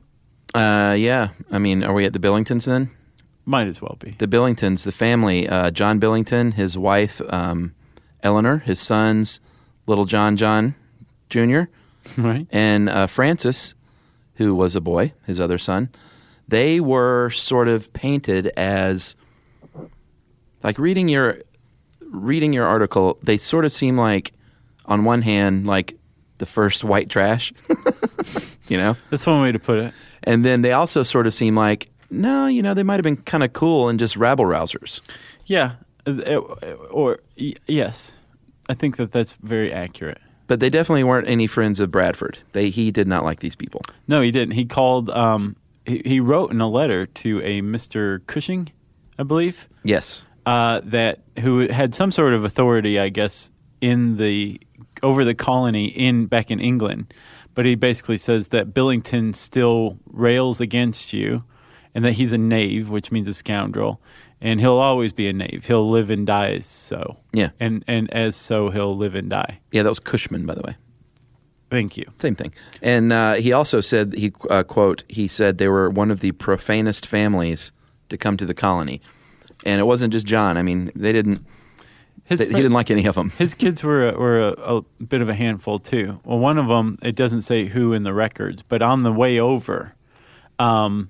Uh, 0.53 0.95
yeah. 0.97 1.29
I 1.51 1.59
mean, 1.59 1.83
are 1.83 1.94
we 1.94 2.06
at 2.06 2.13
the 2.13 2.19
Billingtons 2.19 2.65
then? 2.65 2.89
Might 3.45 3.67
as 3.67 3.81
well 3.81 3.95
be. 4.00 4.15
The 4.17 4.27
Billingtons, 4.27 4.84
the 4.84 4.91
family, 4.91 5.48
uh, 5.48 5.69
John 5.72 6.00
Billington, 6.00 6.53
his 6.53 6.77
wife 6.77 7.22
um, 7.29 7.75
Eleanor, 8.24 8.57
his 8.60 8.79
sons, 8.79 9.39
little 9.86 10.05
John 10.05 10.36
John 10.36 10.75
Jr., 11.29 11.63
Right? 12.17 12.48
and 12.51 12.89
uh, 12.89 13.07
Francis, 13.07 13.74
who 14.36 14.53
was 14.55 14.75
a 14.75 14.81
boy, 14.81 15.13
his 15.25 15.39
other 15.39 15.57
son. 15.57 15.89
They 16.48 16.79
were 16.79 17.29
sort 17.31 17.67
of 17.67 17.91
painted 17.93 18.48
as 18.57 19.15
like 20.63 20.77
reading 20.79 21.07
your 21.10 21.39
reading 22.12 22.53
your 22.53 22.65
article. 22.65 23.17
They 23.24 23.38
sort 23.38 23.65
of 23.65 23.71
seem 23.71 23.97
like, 23.97 24.33
on 24.85 25.03
one 25.05 25.21
hand, 25.21 25.65
like 25.67 25.97
the 26.38 26.45
first 26.45 26.83
white 26.83 27.09
trash, 27.09 27.53
you 28.67 28.77
know, 28.77 28.95
That's 29.09 29.25
one 29.25 29.41
way 29.41 29.51
to 29.51 29.59
put 29.59 29.77
it. 29.79 29.93
and 30.24 30.43
then 30.43 30.62
they 30.62 30.71
also 30.74 31.03
sort 31.03 31.27
of 31.27 31.33
seem 31.33 31.55
like 31.55 31.88
no, 32.12 32.45
you 32.45 32.62
know, 32.62 32.74
they 32.75 32.83
might 32.83 32.95
have 32.95 33.03
been 33.03 33.17
kind 33.17 33.43
of 33.43 33.51
cool 33.53 33.89
and 33.89 34.00
just 34.00 34.15
rabble 34.15 34.45
rousers. 34.45 35.01
Yeah. 35.47 35.74
Uh, 36.05 36.12
uh, 36.21 36.39
Or, 36.91 37.17
yes. 37.35 38.17
I 38.69 38.75
think 38.75 38.97
that 38.97 39.12
that's 39.12 39.33
very 39.41 39.74
accurate. 39.74 40.19
But 40.47 40.59
they 40.59 40.69
definitely 40.69 41.03
weren't 41.03 41.27
any 41.27 41.47
friends 41.47 41.79
of 41.79 41.89
Bradford. 41.89 42.38
They 42.53 42.69
he 42.69 42.91
did 42.91 43.07
not 43.07 43.24
like 43.24 43.39
these 43.39 43.55
people. 43.55 43.81
No, 44.07 44.21
he 44.21 44.29
didn't. 44.31 44.53
He 44.53 44.65
called, 44.65 45.09
um, 45.09 45.55
he, 45.85 46.03
he 46.05 46.19
wrote 46.19 46.51
in 46.51 46.62
a 46.62 46.69
letter 46.69 47.07
to 47.07 47.41
a 47.41 47.62
Mr. 47.63 48.25
Cushing, 48.27 48.69
I 49.17 49.24
believe. 49.24 49.67
Yes. 49.83 50.24
Uh, 50.45 50.81
that 50.83 51.19
who 51.39 51.67
had 51.67 51.95
some 51.95 52.11
sort 52.11 52.33
of 52.33 52.43
authority, 52.43 52.99
I 52.99 53.09
guess, 53.09 53.51
in 53.81 54.17
the 54.17 54.59
over 55.03 55.25
the 55.25 55.35
colony 55.35 55.85
in 55.85 56.25
back 56.27 56.51
in 56.51 56.59
England. 56.59 57.13
But 57.53 57.65
he 57.65 57.75
basically 57.75 58.17
says 58.17 58.49
that 58.49 58.73
Billington 58.73 59.33
still 59.33 59.97
rails 60.11 60.59
against 60.59 61.13
you, 61.13 61.43
and 61.93 62.03
that 62.03 62.13
he's 62.13 62.33
a 62.33 62.37
knave, 62.37 62.89
which 62.89 63.11
means 63.11 63.27
a 63.29 63.33
scoundrel, 63.33 64.01
and 64.41 64.59
he'll 64.59 64.77
always 64.77 65.13
be 65.13 65.29
a 65.29 65.33
knave. 65.33 65.65
He'll 65.65 65.89
live 65.89 66.09
and 66.09 66.27
die 66.27 66.55
as 66.55 66.65
so. 66.65 67.17
Yeah. 67.31 67.49
and 67.59 67.83
and 67.87 68.11
as 68.11 68.35
so 68.35 68.69
he'll 68.69 68.95
live 68.97 69.15
and 69.15 69.29
die. 69.29 69.59
Yeah, 69.71 69.83
that 69.83 69.89
was 69.89 69.99
Cushman, 69.99 70.45
by 70.45 70.55
the 70.55 70.61
way. 70.61 70.75
Thank 71.71 71.97
you. 71.97 72.05
Same 72.19 72.35
thing. 72.35 72.53
And 72.81 73.11
uh, 73.11 73.33
he 73.33 73.51
also 73.51 73.81
said 73.81 74.13
he 74.13 74.31
uh, 74.49 74.63
quote 74.63 75.03
he 75.07 75.27
said 75.27 75.57
they 75.57 75.67
were 75.67 75.89
one 75.89 76.11
of 76.11 76.19
the 76.19 76.31
profanest 76.33 77.05
families 77.05 77.71
to 78.09 78.17
come 78.17 78.37
to 78.37 78.45
the 78.45 78.53
colony, 78.53 79.01
and 79.65 79.79
it 79.79 79.84
wasn't 79.84 80.13
just 80.13 80.25
John. 80.25 80.57
I 80.57 80.62
mean, 80.62 80.91
they 80.95 81.12
didn't. 81.12 81.45
His 82.24 82.39
They, 82.39 82.48
he 82.48 82.53
didn't 82.53 82.72
like 82.72 82.89
any 82.89 83.05
of 83.05 83.15
them. 83.15 83.29
His 83.38 83.53
kids 83.53 83.84
were 83.84 84.10
a, 84.10 84.17
were 84.17 84.39
a, 84.50 84.77
a 84.77 84.81
bit 85.03 85.22
of 85.22 85.29
a 85.29 85.34
handful 85.36 85.79
too. 85.79 86.19
Well, 86.24 86.39
one 86.39 86.57
of 86.57 86.67
them 86.67 86.98
it 87.03 87.15
doesn't 87.15 87.41
say 87.41 87.65
who 87.65 87.93
in 87.93 88.03
the 88.03 88.13
records, 88.13 88.63
but 88.63 88.81
on 88.81 89.03
the 89.03 89.12
way 89.12 89.39
over, 89.39 89.93
um, 90.57 91.10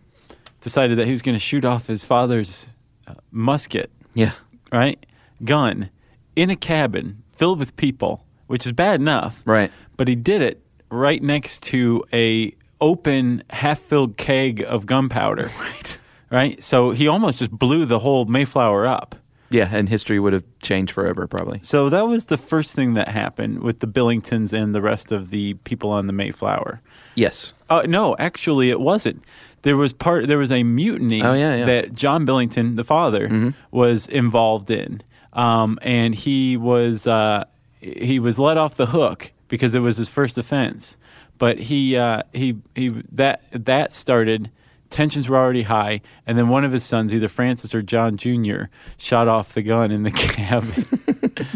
decided 0.62 0.98
that 0.98 1.06
he 1.06 1.12
was 1.12 1.22
going 1.22 1.36
to 1.36 1.40
shoot 1.40 1.64
off 1.64 1.88
his 1.88 2.04
father's 2.04 2.70
uh, 3.08 3.14
musket, 3.32 3.92
Yeah. 4.14 4.32
right? 4.72 5.06
Gun 5.44 5.90
in 6.36 6.50
a 6.50 6.56
cabin 6.56 7.24
filled 7.34 7.60
with 7.60 7.76
people, 7.78 8.26
which 8.48 8.66
is 8.66 8.72
bad 8.74 9.00
enough. 9.00 9.42
Right. 9.46 9.72
But 9.96 10.08
he 10.10 10.16
did 10.16 10.42
it 10.42 10.62
right 10.90 11.22
next 11.24 11.64
to 11.64 12.04
a 12.12 12.54
open 12.82 13.44
half-filled 13.52 14.18
keg 14.18 14.64
of 14.68 14.86
gunpowder. 14.86 15.50
Right. 15.60 16.00
Right? 16.36 16.62
So 16.64 16.92
he 16.92 17.08
almost 17.08 17.40
just 17.40 17.52
blew 17.52 17.86
the 17.86 18.00
whole 18.00 18.26
Mayflower 18.26 18.86
up. 18.86 19.16
Yeah, 19.50 19.70
and 19.72 19.88
history 19.88 20.20
would 20.20 20.34
have 20.34 20.44
changed 20.60 20.92
forever, 20.92 21.28
probably. 21.28 21.60
So 21.64 21.90
that 21.90 22.08
was 22.08 22.26
the 22.26 22.38
first 22.38 22.74
thing 22.76 22.96
that 22.96 23.08
happened 23.08 23.60
with 23.62 23.80
the 23.80 23.88
Billingtons 23.88 24.52
and 24.52 24.76
the 24.76 24.82
rest 24.82 25.12
of 25.12 25.30
the 25.30 25.54
people 25.64 25.92
on 25.92 26.08
the 26.08 26.14
Mayflower. 26.14 26.82
Yes. 27.14 27.54
Uh, 27.70 27.84
no, 27.88 28.16
actually, 28.18 28.70
it 28.70 28.80
wasn't. 28.82 29.24
There 29.62 29.78
was 29.78 29.94
part. 29.94 30.28
There 30.28 30.38
was 30.40 30.52
a 30.52 30.64
mutiny 30.64 31.24
Oh, 31.24 31.34
yeah, 31.34 31.56
yeah. 31.56 31.66
that 31.66 31.94
John 31.94 32.26
Billington, 32.26 32.76
the 32.76 32.84
father, 32.84 33.54
was 33.72 34.08
involved 34.08 34.70
in, 34.70 35.02
um, 35.34 35.80
and 35.82 36.14
he 36.14 36.58
was 36.58 37.08
uh, 37.08 37.46
he 37.80 38.20
was 38.20 38.38
let 38.38 38.58
off 38.58 38.76
the 38.76 38.88
hook 38.88 39.32
because 39.48 39.74
it 39.74 39.80
was 39.80 39.96
his 39.98 40.10
first 40.10 40.38
offense. 40.38 40.98
But 41.38 41.60
he 41.60 41.96
uh, 41.96 42.24
he 42.34 42.58
he 42.76 42.90
that 43.12 43.42
that 43.52 43.94
started. 43.94 44.52
Tensions 44.96 45.28
were 45.28 45.36
already 45.36 45.64
high, 45.64 46.00
and 46.26 46.38
then 46.38 46.48
one 46.48 46.64
of 46.64 46.72
his 46.72 46.82
sons, 46.86 47.14
either 47.14 47.28
Francis 47.28 47.76
or 47.76 47.82
John 47.82 48.16
Jr., 48.16 48.64
shot 48.98 49.28
off 49.28 49.54
the 49.54 49.62
gun 49.62 49.92
in 49.92 50.04
the 50.04 50.12
cabin. 50.12 50.86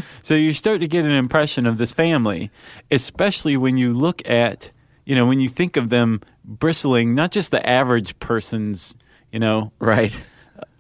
so 0.22 0.36
you 0.36 0.54
start 0.54 0.82
to 0.82 0.90
get 0.90 1.06
an 1.06 1.12
impression 1.12 1.66
of 1.66 1.78
this 1.78 1.94
family, 1.94 2.52
especially 2.92 3.56
when 3.56 3.78
you 3.78 3.94
look 3.94 4.22
at, 4.30 4.72
you 5.06 5.16
know, 5.16 5.26
when 5.26 5.40
you 5.40 5.48
think 5.48 5.78
of 5.78 5.88
them 5.90 6.20
bristling, 6.44 7.16
not 7.16 7.32
just 7.32 7.52
the 7.52 7.66
average 7.66 8.20
person's, 8.20 8.94
you 9.32 9.40
know, 9.40 9.72
Right. 9.80 10.14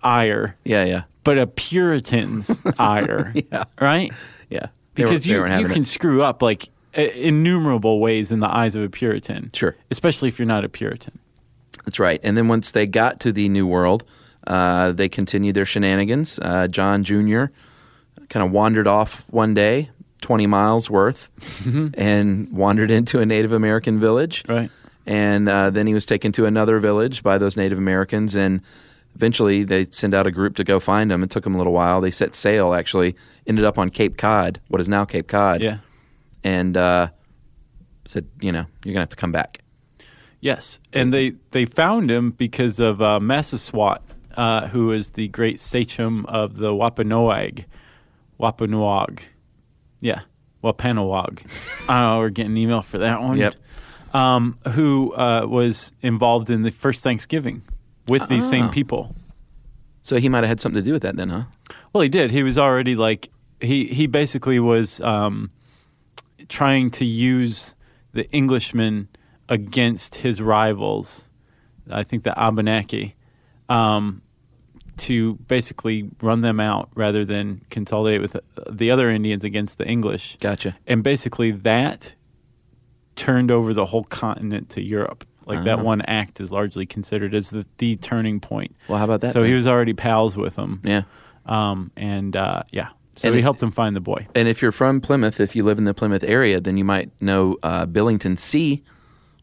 ire, 0.03 0.57
Yeah, 0.65 0.83
yeah. 0.83 1.03
but 1.23 1.37
a 1.37 1.47
Puritan's 1.47 2.51
ire, 2.77 3.31
Yeah. 3.53 3.63
right? 3.79 4.11
Yeah. 4.49 4.65
They 4.95 5.03
Because 5.03 5.25
you, 5.25 5.37
you 5.45 5.67
can 5.69 5.83
it. 5.83 5.87
screw 5.87 6.23
up 6.23 6.41
like 6.41 6.67
innumerable 6.93 8.01
ways 8.01 8.33
in 8.33 8.41
the 8.41 8.53
eyes 8.53 8.75
of 8.75 8.83
a 8.83 8.89
Puritan. 8.89 9.49
Sure. 9.53 9.77
Especially 9.91 10.27
if 10.27 10.37
you're 10.39 10.45
not 10.45 10.65
a 10.65 10.69
Puritan. 10.69 11.19
That's 11.85 11.99
right. 11.99 12.19
And 12.23 12.37
then 12.37 12.47
once 12.47 12.71
they 12.71 12.85
got 12.85 13.19
to 13.21 13.31
the 13.31 13.49
New 13.49 13.67
World, 13.67 14.03
uh, 14.47 14.91
they 14.91 15.09
continued 15.09 15.55
their 15.55 15.65
shenanigans. 15.65 16.39
Uh, 16.39 16.67
John 16.67 17.03
Jr. 17.03 17.45
kind 18.29 18.45
of 18.45 18.51
wandered 18.51 18.87
off 18.87 19.25
one 19.29 19.53
day, 19.53 19.89
20 20.21 20.47
miles 20.47 20.89
worth, 20.89 21.29
and 21.93 22.51
wandered 22.51 22.91
into 22.91 23.19
a 23.19 23.25
Native 23.25 23.51
American 23.51 23.99
village. 23.99 24.43
Right. 24.47 24.69
And 25.05 25.49
uh, 25.49 25.69
then 25.71 25.87
he 25.87 25.93
was 25.93 26.05
taken 26.05 26.31
to 26.33 26.45
another 26.45 26.79
village 26.79 27.23
by 27.23 27.37
those 27.37 27.57
Native 27.57 27.77
Americans. 27.77 28.35
And 28.35 28.61
eventually 29.15 29.63
they 29.63 29.87
send 29.91 30.13
out 30.13 30.27
a 30.27 30.31
group 30.31 30.55
to 30.57 30.63
go 30.63 30.79
find 30.79 31.11
him. 31.11 31.23
It 31.23 31.29
took 31.29 31.43
them 31.43 31.55
a 31.55 31.57
little 31.57 31.73
while. 31.73 32.01
They 32.01 32.11
set 32.11 32.35
sail, 32.35 32.73
actually, 32.73 33.15
ended 33.47 33.65
up 33.65 33.77
on 33.77 33.89
Cape 33.89 34.17
Cod, 34.17 34.59
what 34.67 34.79
is 34.79 34.87
now 34.87 35.05
Cape 35.05 35.27
Cod. 35.27 35.61
Yeah. 35.61 35.77
And 36.43 36.77
uh, 36.77 37.09
said, 38.05 38.27
you 38.39 38.51
know, 38.51 38.65
you're 38.83 38.93
going 38.93 38.95
to 38.95 39.01
have 39.01 39.09
to 39.09 39.15
come 39.15 39.31
back. 39.31 39.61
Yes, 40.41 40.79
and 40.93 41.13
they 41.13 41.33
they 41.51 41.65
found 41.65 42.09
him 42.09 42.31
because 42.31 42.79
of 42.79 43.01
uh, 43.01 43.19
Massasoit, 43.19 43.99
uh, 44.37 44.67
who 44.67 44.91
is 44.91 45.11
the 45.11 45.27
great 45.27 45.59
sachem 45.59 46.25
of 46.27 46.57
the 46.57 46.73
Wampanoag, 46.73 47.65
Wampanoag, 48.37 49.21
yeah, 49.99 50.21
Wampanoag. 50.61 51.41
uh, 51.89 52.15
we're 52.19 52.29
getting 52.29 52.53
an 52.53 52.57
email 52.57 52.81
for 52.81 52.99
that 52.99 53.21
one. 53.21 53.37
Yep. 53.37 53.55
Um, 54.13 54.57
who 54.69 55.13
uh, 55.13 55.45
was 55.45 55.91
involved 56.01 56.49
in 56.49 56.63
the 56.63 56.71
first 56.71 57.03
Thanksgiving 57.03 57.61
with 58.07 58.27
these 58.27 58.45
Ah. 58.45 58.49
same 58.49 58.69
people? 58.69 59.15
So 60.01 60.17
he 60.17 60.29
might 60.29 60.39
have 60.39 60.47
had 60.47 60.61
something 60.61 60.81
to 60.81 60.85
do 60.85 60.93
with 60.93 61.03
that 61.03 61.15
then, 61.17 61.29
huh? 61.29 61.43
Well, 61.93 62.01
he 62.01 62.09
did. 62.09 62.31
He 62.31 62.41
was 62.41 62.57
already 62.57 62.95
like 62.95 63.29
he 63.59 63.85
he 63.87 64.07
basically 64.07 64.59
was 64.59 65.01
um, 65.01 65.51
trying 66.47 66.89
to 66.91 67.05
use 67.05 67.75
the 68.13 68.33
Englishmen 68.35 69.09
against 69.49 70.15
his 70.15 70.41
rivals. 70.41 71.27
I 71.89 72.03
think 72.03 72.23
the 72.23 72.37
Abenaki 72.39 73.15
um, 73.67 74.21
to 74.97 75.35
basically 75.47 76.09
run 76.21 76.41
them 76.41 76.59
out 76.59 76.89
rather 76.95 77.25
than 77.25 77.61
consolidate 77.69 78.21
with 78.21 78.35
the 78.69 78.91
other 78.91 79.09
Indians 79.09 79.43
against 79.43 79.77
the 79.77 79.85
English. 79.87 80.37
Gotcha. 80.39 80.77
And 80.87 81.03
basically 81.03 81.51
that 81.51 82.13
turned 83.15 83.51
over 83.51 83.73
the 83.73 83.85
whole 83.85 84.03
continent 84.05 84.69
to 84.71 84.81
Europe. 84.83 85.25
Like 85.45 85.63
that 85.63 85.75
Uh-huh. 85.75 85.83
one 85.83 86.01
act 86.03 86.39
is 86.39 86.51
largely 86.51 86.85
considered 86.85 87.33
as 87.33 87.49
the, 87.49 87.65
the 87.79 87.95
turning 87.95 88.39
point. 88.39 88.75
Well, 88.87 88.99
how 88.99 89.05
about 89.05 89.21
that? 89.21 89.33
So 89.33 89.41
he 89.43 89.53
was 89.53 89.65
already 89.67 89.93
pals 89.93 90.37
with 90.37 90.55
them. 90.55 90.79
Yeah. 90.83 91.03
Um, 91.47 91.91
and 91.97 92.35
uh, 92.35 92.63
yeah, 92.71 92.89
so 93.15 93.29
And 93.29 93.35
he 93.35 93.41
helped 93.41 93.63
him 93.63 93.71
find 93.71 93.95
the 93.95 93.99
boy. 94.01 94.27
And 94.35 94.47
if 94.47 94.61
you're 94.61 94.71
from 94.71 95.01
Plymouth, 95.01 95.39
if 95.39 95.55
you 95.55 95.63
live 95.63 95.79
in 95.79 95.85
the 95.85 95.93
Plymouth 95.95 96.23
area, 96.23 96.61
then 96.61 96.77
you 96.77 96.85
might 96.85 97.09
know 97.19 97.57
uh, 97.63 97.87
Billington 97.87 98.37
Sea, 98.37 98.83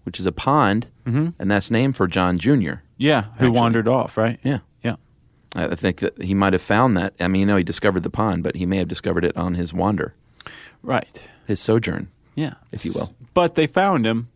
which 0.06 0.18
is 0.18 0.24
a 0.26 0.32
pond, 0.32 0.86
and 1.04 1.34
that's 1.50 1.70
named 1.70 1.96
for 1.96 2.06
John 2.06 2.38
Jr. 2.38 2.74
Yeah, 2.96 3.22
who 3.22 3.30
Actually. 3.32 3.48
wandered 3.50 3.88
off, 3.88 4.16
right? 4.16 4.38
Yeah. 4.42 4.60
Yeah. 4.82 4.96
I 5.54 5.74
think 5.74 5.98
that 6.00 6.22
he 6.22 6.32
might 6.32 6.52
have 6.54 6.62
found 6.62 6.96
that. 6.96 7.12
I 7.20 7.28
mean, 7.28 7.40
you 7.40 7.46
know, 7.46 7.56
he 7.56 7.64
discovered 7.64 8.02
the 8.04 8.10
pond, 8.10 8.42
but 8.42 8.56
he 8.56 8.64
may 8.66 8.78
have 8.78 8.88
discovered 8.88 9.24
it 9.24 9.36
on 9.36 9.54
his 9.54 9.72
wander, 9.74 10.14
Right. 10.82 11.28
his 11.46 11.60
sojourn. 11.60 12.08
Yeah. 12.34 12.54
If 12.72 12.84
you 12.84 12.92
will. 12.94 13.14
But 13.34 13.54
they 13.54 13.66
found 13.66 14.06
him, 14.06 14.28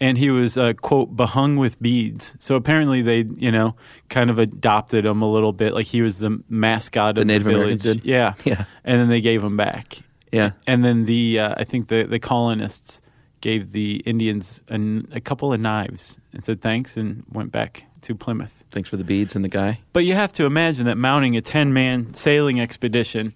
and 0.00 0.16
he 0.18 0.30
was, 0.30 0.56
uh, 0.56 0.72
quote, 0.74 1.16
behung 1.16 1.58
with 1.58 1.80
beads. 1.82 2.36
So 2.40 2.54
apparently 2.54 3.02
they, 3.02 3.24
you 3.36 3.50
know, 3.52 3.76
kind 4.08 4.30
of 4.30 4.38
adopted 4.38 5.04
him 5.06 5.20
a 5.22 5.30
little 5.30 5.52
bit. 5.52 5.74
Like 5.74 5.86
he 5.86 6.00
was 6.02 6.18
the 6.18 6.42
mascot 6.48 7.14
The 7.16 7.20
of 7.22 7.26
Native 7.26 7.44
the 7.44 7.50
village. 7.50 7.62
Americans 7.64 7.82
did? 7.82 8.04
Yeah. 8.04 8.34
Yeah. 8.44 8.64
And 8.84 9.00
then 9.00 9.08
they 9.08 9.20
gave 9.20 9.42
him 9.42 9.56
back. 9.56 9.98
Yeah. 10.32 10.52
And 10.66 10.84
then 10.84 11.04
the, 11.06 11.38
uh, 11.40 11.54
I 11.56 11.64
think 11.64 11.88
the, 11.88 12.04
the 12.04 12.18
colonists 12.20 13.00
gave 13.40 13.72
the 13.72 13.96
Indians 14.06 14.62
an, 14.68 15.08
a 15.12 15.20
couple 15.20 15.52
of 15.52 15.60
knives 15.60 16.18
and 16.32 16.44
said 16.44 16.60
thanks 16.60 16.96
and 16.96 17.24
went 17.32 17.50
back 17.52 17.84
to 18.02 18.14
Plymouth. 18.14 18.64
Thanks 18.70 18.88
for 18.88 18.96
the 18.96 19.04
beads 19.04 19.34
and 19.34 19.44
the 19.44 19.48
guy. 19.48 19.80
But 19.92 20.04
you 20.04 20.14
have 20.14 20.32
to 20.34 20.44
imagine 20.44 20.86
that 20.86 20.96
mounting 20.96 21.36
a 21.36 21.40
10 21.40 21.72
man 21.72 22.14
sailing 22.14 22.60
expedition 22.60 23.34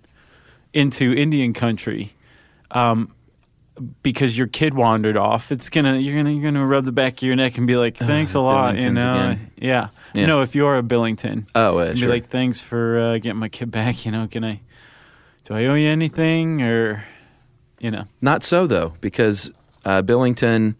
into 0.73 1.13
Indian 1.15 1.53
country 1.53 2.15
um, 2.71 3.13
because 4.03 4.37
your 4.39 4.47
kid 4.47 4.75
wandered 4.75 5.17
off, 5.17 5.51
it's 5.51 5.69
gonna 5.69 5.97
you're 5.99 6.15
gonna 6.17 6.31
you're 6.31 6.43
gonna 6.43 6.65
rub 6.67 6.85
the 6.85 6.93
back 6.93 7.15
of 7.15 7.23
your 7.23 7.35
neck 7.37 7.59
and 7.59 7.67
be 7.67 7.77
like, 7.77 7.97
"Thanks 7.97 8.35
a 8.35 8.41
lot," 8.41 8.77
you 8.81 8.93
know. 8.93 9.37
Yeah. 9.57 9.89
Yeah. 10.15 10.27
No, 10.27 10.43
if 10.43 10.55
you're 10.55 10.77
a 10.77 10.83
Billington, 10.83 11.47
Oh, 11.57 11.79
uh, 11.79 11.95
sure. 11.95 12.07
be 12.07 12.13
like, 12.13 12.29
"Thanks 12.29 12.61
for 12.61 12.99
uh, 13.01 13.19
getting 13.19 13.39
my 13.39 13.49
kid 13.49 13.71
back." 13.73 14.07
You 14.07 14.13
know, 14.13 14.29
can 14.29 14.45
I? 14.45 14.61
Do 15.45 15.55
I 15.55 15.67
owe 15.67 15.75
you 15.75 15.89
anything, 15.89 16.63
or 16.63 17.05
you 17.81 17.91
know? 17.91 18.05
Not 18.21 18.45
so 18.45 18.69
though, 18.69 18.95
because 19.01 19.51
uh, 19.85 20.03
Billington 20.03 20.77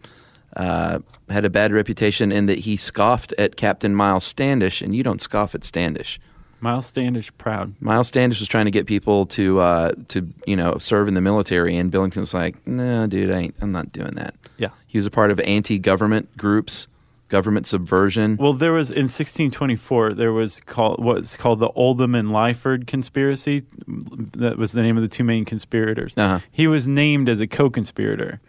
uh, 0.55 0.99
had 1.29 1.45
a 1.45 1.49
bad 1.49 1.71
reputation 1.71 2.31
in 2.31 2.45
that 2.45 2.59
he 2.59 2.77
scoffed 2.77 3.33
at 3.37 3.55
Captain 3.55 3.95
Miles 3.95 4.23
Standish, 4.23 4.81
and 4.81 4.95
you 4.95 5.03
don't 5.03 5.21
scoff 5.21 5.55
at 5.55 5.63
Standish. 5.63 6.19
Miles 6.61 6.87
Standish 6.87 7.31
proud. 7.37 7.75
Miles 7.79 8.07
Standish 8.07 8.39
was 8.39 8.47
trying 8.47 8.65
to 8.65 8.71
get 8.71 8.87
people 8.87 9.25
to 9.27 9.59
uh, 9.59 9.91
to 10.07 10.27
you 10.47 10.55
know 10.55 10.77
serve 10.79 11.07
in 11.07 11.13
the 11.13 11.21
military, 11.21 11.77
and 11.77 11.91
Billington 11.91 12.21
was 12.21 12.33
like, 12.33 12.65
"No, 12.65 13.05
dude, 13.07 13.31
I 13.31 13.37
ain't, 13.39 13.55
I'm 13.61 13.71
not 13.71 13.91
doing 13.91 14.15
that." 14.15 14.35
Yeah. 14.57 14.69
He 14.87 14.97
was 14.97 15.05
a 15.05 15.11
part 15.11 15.31
of 15.31 15.39
anti-government 15.41 16.37
groups, 16.37 16.87
government 17.27 17.67
subversion. 17.67 18.37
Well, 18.37 18.53
there 18.53 18.71
was 18.71 18.89
in 18.89 19.03
1624 19.03 20.13
there 20.13 20.31
was 20.31 20.61
called 20.61 21.03
what's 21.03 21.35
called 21.35 21.59
the 21.59 21.69
Oldham 21.69 22.15
and 22.15 22.29
Lyford 22.29 22.87
conspiracy. 22.87 23.63
That 23.87 24.57
was 24.57 24.71
the 24.71 24.81
name 24.81 24.95
of 24.97 25.03
the 25.03 25.09
two 25.09 25.23
main 25.23 25.45
conspirators. 25.45 26.17
Uh-huh. 26.17 26.39
He 26.51 26.67
was 26.67 26.87
named 26.87 27.29
as 27.29 27.41
a 27.41 27.47
co-conspirator. 27.47 28.39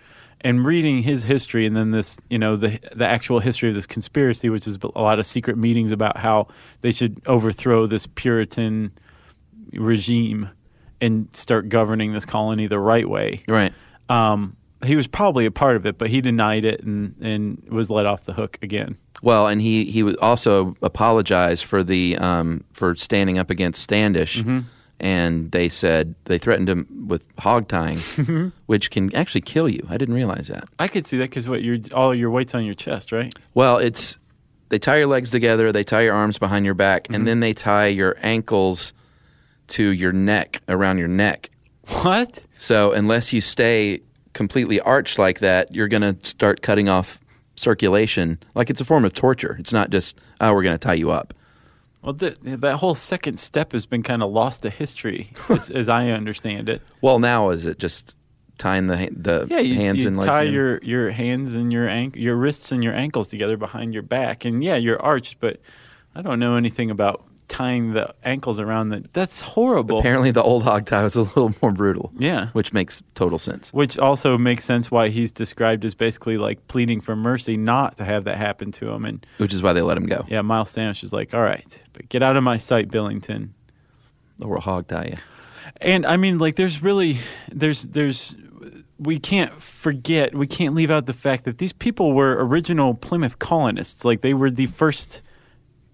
And 0.43 0.64
reading 0.64 1.02
his 1.02 1.25
history, 1.25 1.66
and 1.66 1.75
then 1.76 1.90
this, 1.90 2.19
you 2.31 2.38
know, 2.38 2.57
the 2.57 2.78
the 2.95 3.07
actual 3.07 3.40
history 3.40 3.69
of 3.69 3.75
this 3.75 3.87
conspiracy, 3.87 4.49
which 4.49 4.66
is 4.66 4.78
a 4.83 5.00
lot 5.00 5.19
of 5.19 5.26
secret 5.26 5.57
meetings 5.57 5.93
about 5.93 6.19
how 6.19 6.49
they 6.83 6.93
should 6.93 7.21
overthrow 7.26 7.87
this 7.87 8.07
Puritan 8.07 8.93
regime 9.73 10.50
and 11.00 11.35
start 11.35 11.69
governing 11.69 12.12
this 12.12 12.25
colony 12.25 12.66
the 12.66 12.78
right 12.78 13.09
way. 13.09 13.43
right. 13.49 13.73
Um, 14.09 14.57
he 14.85 14.95
was 14.95 15.07
probably 15.07 15.47
a 15.47 15.50
part 15.50 15.76
of 15.76 15.87
it, 15.87 15.99
but 15.99 16.11
he 16.11 16.21
denied 16.21 16.64
it 16.64 16.83
and, 16.83 17.16
and 17.21 17.66
was 17.69 17.90
let 17.90 18.07
off 18.07 18.25
the 18.25 18.35
hook 18.35 18.59
again. 18.62 18.97
Well, 19.23 19.47
and 19.47 19.61
he 19.61 19.87
he 19.87 20.02
was 20.02 20.16
also 20.16 20.76
apologized 20.83 21.64
for 21.64 21.83
the 21.83 22.19
um, 22.19 22.62
for 22.73 22.95
standing 22.95 23.38
up 23.38 23.50
against 23.50 23.83
Standish, 23.83 24.38
Mm-hmm. 24.38 24.61
And 24.99 25.50
they 25.53 25.69
said 25.69 26.15
they 26.25 26.38
threatened 26.38 26.69
him 26.69 27.07
with 27.09 27.23
hog 27.38 27.69
tying, 27.69 27.99
Mm-hmm. 28.17 28.49
which 28.67 28.91
can 28.91 29.15
actually 29.15 29.43
kill 29.43 29.69
you. 29.69 29.87
I 29.91 29.97
didn't 29.97 30.15
realize 30.15 30.49
that. 30.49 30.69
I 30.79 30.88
could 30.88 31.07
see 31.07 31.19
that 31.19 31.31
because 31.31 31.49
what 31.49 31.62
your 31.62 31.79
all 31.93 32.15
your 32.15 32.31
weight's 32.31 32.55
on 32.55 32.65
your 32.65 32.75
chest, 32.75 33.12
right? 33.12 33.35
Well, 33.55 33.79
it's 33.79 34.19
they 34.69 34.79
tie 34.79 34.97
your 34.97 35.07
legs 35.07 35.31
together, 35.31 35.71
they 35.73 35.85
tie 35.85 36.00
your 36.03 36.15
arms 36.15 36.38
behind 36.38 36.65
your 36.65 36.75
back, 36.75 37.05
Mm-hmm. 37.05 37.15
and 37.15 37.26
then 37.26 37.41
they 37.41 37.53
tie 37.55 37.87
your 37.87 38.17
ankles 38.23 38.93
to 39.69 39.83
your 39.91 40.12
neck 40.12 40.61
around 40.69 40.99
your 40.99 41.09
neck. 41.09 41.50
What? 42.03 42.43
So 42.59 42.93
unless 42.93 43.33
you 43.33 43.41
stay 43.41 44.00
completely 44.33 44.81
arched 44.81 45.19
like 45.19 45.38
that, 45.41 45.75
you're 45.75 45.88
going 45.88 46.03
to 46.03 46.17
start 46.26 46.62
cutting 46.62 46.88
off 46.88 47.21
circulation. 47.57 48.38
Like 48.55 48.71
it's 48.71 48.81
a 48.81 48.85
form 48.85 49.05
of 49.05 49.12
torture. 49.15 49.57
It's 49.59 49.73
not 49.73 49.91
just 49.91 50.19
oh 50.41 50.53
we're 50.55 50.62
going 50.62 50.79
to 50.79 50.85
tie 50.87 50.95
you 50.95 51.11
up. 51.11 51.35
Well, 52.03 52.12
the, 52.12 52.37
that 52.43 52.76
whole 52.76 52.95
second 52.95 53.41
step 53.41 53.73
has 53.73 53.85
been 53.87 54.03
kind 54.03 54.23
of 54.23 54.31
lost 54.31 54.62
to 54.62 54.71
history, 54.71 55.33
as, 55.49 55.71
as 55.71 55.88
I 55.88 56.11
understand 56.11 56.69
it. 56.69 56.83
Well, 57.00 57.19
now 57.19 57.50
is 57.50 57.67
it 57.67 57.79
just 57.79 58.17
tying 58.59 58.87
the 58.87 59.09
the 59.11 59.47
Yeah, 59.50 59.59
you, 59.59 59.75
hands 59.75 60.03
you 60.03 60.09
and 60.09 60.17
legs? 60.17 60.31
tie 60.31 60.45
in? 60.45 60.53
your 60.53 60.79
your 60.83 61.11
hands 61.11 61.55
and 61.55 61.73
your 61.73 61.88
ank- 61.88 62.17
your 62.17 62.37
wrists 62.37 62.71
and 62.73 62.83
your 62.85 62.95
ankles 62.95 63.29
together 63.29 63.57
behind 63.57 63.93
your 63.93 64.03
back, 64.05 64.45
and 64.45 64.62
yeah, 64.62 64.76
you're 64.76 65.00
arched. 65.03 65.41
But 65.41 65.61
I 66.15 66.23
don't 66.23 66.38
know 66.38 66.55
anything 66.57 66.91
about 66.91 67.25
tying 67.49 67.93
the 67.93 68.15
ankles 68.25 68.59
around 68.61 68.88
the. 68.91 69.05
That's 69.12 69.41
horrible. 69.41 69.99
Apparently, 69.99 70.31
the 70.31 70.43
old 70.43 70.62
hog 70.62 70.87
tie 70.87 71.03
was 71.05 71.17
a 71.17 71.23
little 71.23 71.55
more 71.62 71.73
brutal. 71.73 72.12
Yeah. 72.19 72.49
which 72.53 72.73
makes 72.73 73.03
total 73.15 73.38
sense. 73.38 73.73
Which 73.73 73.99
also 73.99 74.37
makes 74.37 74.65
sense 74.65 74.91
why 74.91 75.09
he's 75.09 75.33
described 75.33 75.85
as 75.85 75.95
basically 75.95 76.38
like 76.38 76.67
pleading 76.69 77.00
for 77.00 77.15
mercy 77.17 77.57
not 77.57 77.97
to 77.99 78.05
have 78.05 78.25
that 78.25 78.37
happen 78.38 78.73
to 78.73 78.88
him. 78.91 79.05
And 79.05 79.25
Which 79.38 79.53
is 79.55 79.62
why 79.62 79.73
they 79.73 79.83
let 79.83 79.97
him 79.97 80.07
go. 80.07 80.25
yeah, 80.29 80.43
Miles 80.43 80.71
Standish 80.71 81.03
is 81.05 81.12
like, 81.12 81.35
all 81.35 81.43
right, 81.43 81.79
but 81.93 82.09
get 82.09 82.23
out 82.23 82.37
of 82.37 82.43
my 82.43 82.57
sight, 82.57 82.91
Billington. 82.91 83.55
Or 84.41 84.50
we'll 84.50 84.61
hog 84.61 84.87
tie 84.88 85.07
you. 85.12 85.17
And 85.81 86.07
I 86.07 86.17
mean, 86.17 86.38
like, 86.38 86.57
there's 86.57 86.83
really, 86.83 87.19
there's, 87.50 87.83
there's, 87.83 88.37
we 88.99 89.19
can't 89.19 89.53
forget, 89.61 90.35
we 90.35 90.47
can't 90.47 90.75
leave 90.75 90.91
out 90.91 91.07
the 91.07 91.12
fact 91.12 91.45
that 91.45 91.59
these 91.59 91.73
people 91.73 92.12
were 92.12 92.37
original 92.47 92.95
Plymouth 92.95 93.38
colonists. 93.38 94.05
Like, 94.05 94.21
they 94.21 94.33
were 94.35 94.50
the 94.50 94.67
first, 94.67 95.23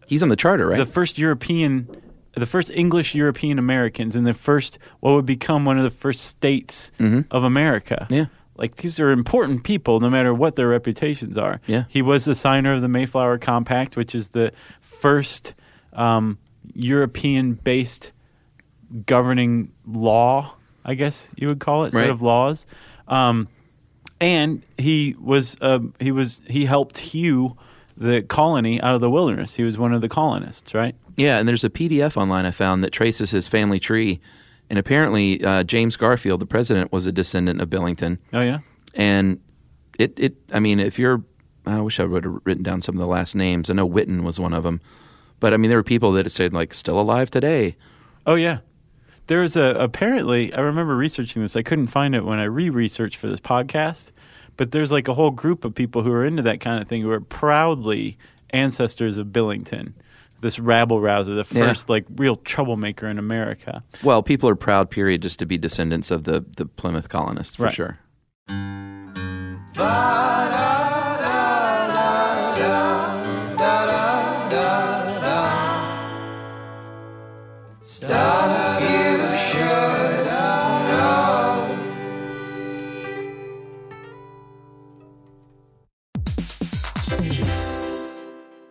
He's 0.06 0.22
on 0.22 0.28
the 0.28 0.36
charter, 0.36 0.68
right? 0.68 0.78
the 0.78 0.86
first 0.86 1.18
European, 1.18 1.88
the 2.34 2.46
first 2.46 2.70
English 2.70 3.14
European 3.14 3.58
Americans, 3.58 4.16
and 4.16 4.26
the 4.26 4.34
first, 4.34 4.78
what 5.00 5.12
would 5.12 5.26
become 5.26 5.64
one 5.64 5.78
of 5.78 5.84
the 5.84 5.90
first 5.90 6.24
states 6.24 6.92
of 7.30 7.44
America. 7.44 8.06
Yeah. 8.10 8.26
Like, 8.56 8.76
these 8.76 9.00
are 9.00 9.10
important 9.10 9.64
people, 9.64 10.00
no 10.00 10.10
matter 10.10 10.34
what 10.34 10.56
their 10.56 10.68
reputations 10.68 11.38
are. 11.38 11.60
Yeah. 11.66 11.84
He 11.88 12.02
was 12.02 12.24
the 12.24 12.34
signer 12.34 12.74
of 12.74 12.82
the 12.82 12.88
Mayflower 12.88 13.38
Compact, 13.38 13.96
which 13.96 14.14
is 14.14 14.28
the 14.28 14.52
first 14.80 15.54
um, 15.94 16.38
European 16.74 17.54
based 17.54 18.12
governing 19.06 19.72
law, 19.86 20.54
I 20.84 20.94
guess 20.94 21.30
you 21.36 21.48
would 21.48 21.60
call 21.60 21.84
it, 21.84 21.92
set 21.92 22.10
of 22.10 22.22
laws. 22.22 22.66
Um, 23.08 23.48
and 24.20 24.62
he 24.78 25.16
was 25.20 25.56
uh, 25.60 25.80
he 25.98 26.12
was 26.12 26.40
he 26.46 26.64
helped 26.64 26.98
hew 26.98 27.56
the 28.02 28.22
colony 28.22 28.80
out 28.80 28.94
of 28.94 29.00
the 29.00 29.10
wilderness. 29.10 29.54
He 29.56 29.62
was 29.62 29.78
one 29.78 29.92
of 29.92 30.00
the 30.00 30.08
colonists, 30.08 30.74
right? 30.74 30.94
Yeah, 31.16 31.38
and 31.38 31.48
there's 31.48 31.64
a 31.64 31.70
PDF 31.70 32.16
online 32.16 32.46
I 32.46 32.50
found 32.50 32.82
that 32.84 32.90
traces 32.90 33.30
his 33.30 33.46
family 33.48 33.78
tree, 33.78 34.20
and 34.70 34.78
apparently 34.78 35.44
uh, 35.44 35.62
James 35.64 35.96
Garfield, 35.96 36.40
the 36.40 36.46
president, 36.46 36.92
was 36.92 37.06
a 37.06 37.12
descendant 37.12 37.60
of 37.60 37.68
Billington, 37.70 38.18
Oh 38.32 38.40
yeah. 38.40 38.58
and 38.94 39.40
it 39.98 40.18
it 40.18 40.36
I 40.52 40.60
mean, 40.60 40.80
if 40.80 40.98
you're, 40.98 41.22
I 41.66 41.80
wish 41.80 42.00
I 42.00 42.04
would 42.04 42.24
have 42.24 42.38
written 42.44 42.62
down 42.62 42.80
some 42.82 42.94
of 42.96 43.00
the 43.00 43.06
last 43.06 43.34
names. 43.34 43.68
I 43.70 43.74
know 43.74 43.88
Witten 43.88 44.22
was 44.22 44.40
one 44.40 44.54
of 44.54 44.64
them, 44.64 44.80
but 45.40 45.52
I 45.52 45.56
mean, 45.58 45.68
there 45.68 45.78
were 45.78 45.82
people 45.84 46.12
that 46.12 46.30
said 46.32 46.52
like 46.52 46.72
still 46.74 46.98
alive 47.00 47.30
today. 47.30 47.76
Oh 48.26 48.34
yeah. 48.36 48.58
There 49.28 49.40
was 49.40 49.54
a 49.56 49.74
apparently 49.78 50.52
I 50.54 50.60
remember 50.60 50.96
researching 50.96 51.42
this. 51.42 51.54
I 51.56 51.62
couldn't 51.62 51.86
find 51.88 52.14
it 52.14 52.24
when 52.24 52.38
I 52.40 52.44
re-researched 52.44 53.16
for 53.16 53.28
this 53.28 53.38
podcast, 53.40 54.10
but 54.56 54.70
there's 54.72 54.92
like 54.92 55.08
a 55.08 55.14
whole 55.14 55.30
group 55.30 55.64
of 55.64 55.74
people 55.74 56.02
who 56.02 56.12
are 56.12 56.24
into 56.24 56.42
that 56.42 56.60
kind 56.60 56.80
of 56.82 56.88
thing 56.88 57.02
who 57.02 57.10
are 57.10 57.20
proudly 57.20 58.18
ancestors 58.50 59.18
of 59.18 59.32
Billington, 59.32 59.94
this 60.40 60.58
rabble 60.58 61.00
rouser, 61.00 61.34
the 61.34 61.46
Yeah. 61.56 61.66
first 61.68 61.88
like 61.88 62.04
real 62.16 62.36
troublemaker 62.36 63.06
in 63.08 63.18
America. 63.18 63.82
Well, 64.02 64.22
people 64.22 64.48
are 64.48 64.56
proud, 64.56 64.90
period, 64.90 65.22
just 65.22 65.38
to 65.38 65.46
be 65.46 65.56
descendants 65.58 66.10
of 66.10 66.24
the 66.24 66.44
the 66.56 66.66
Plymouth 66.66 67.08
colonists 67.08 67.56
for 67.56 67.64
Right. 67.64 67.74
sure. 67.74 67.98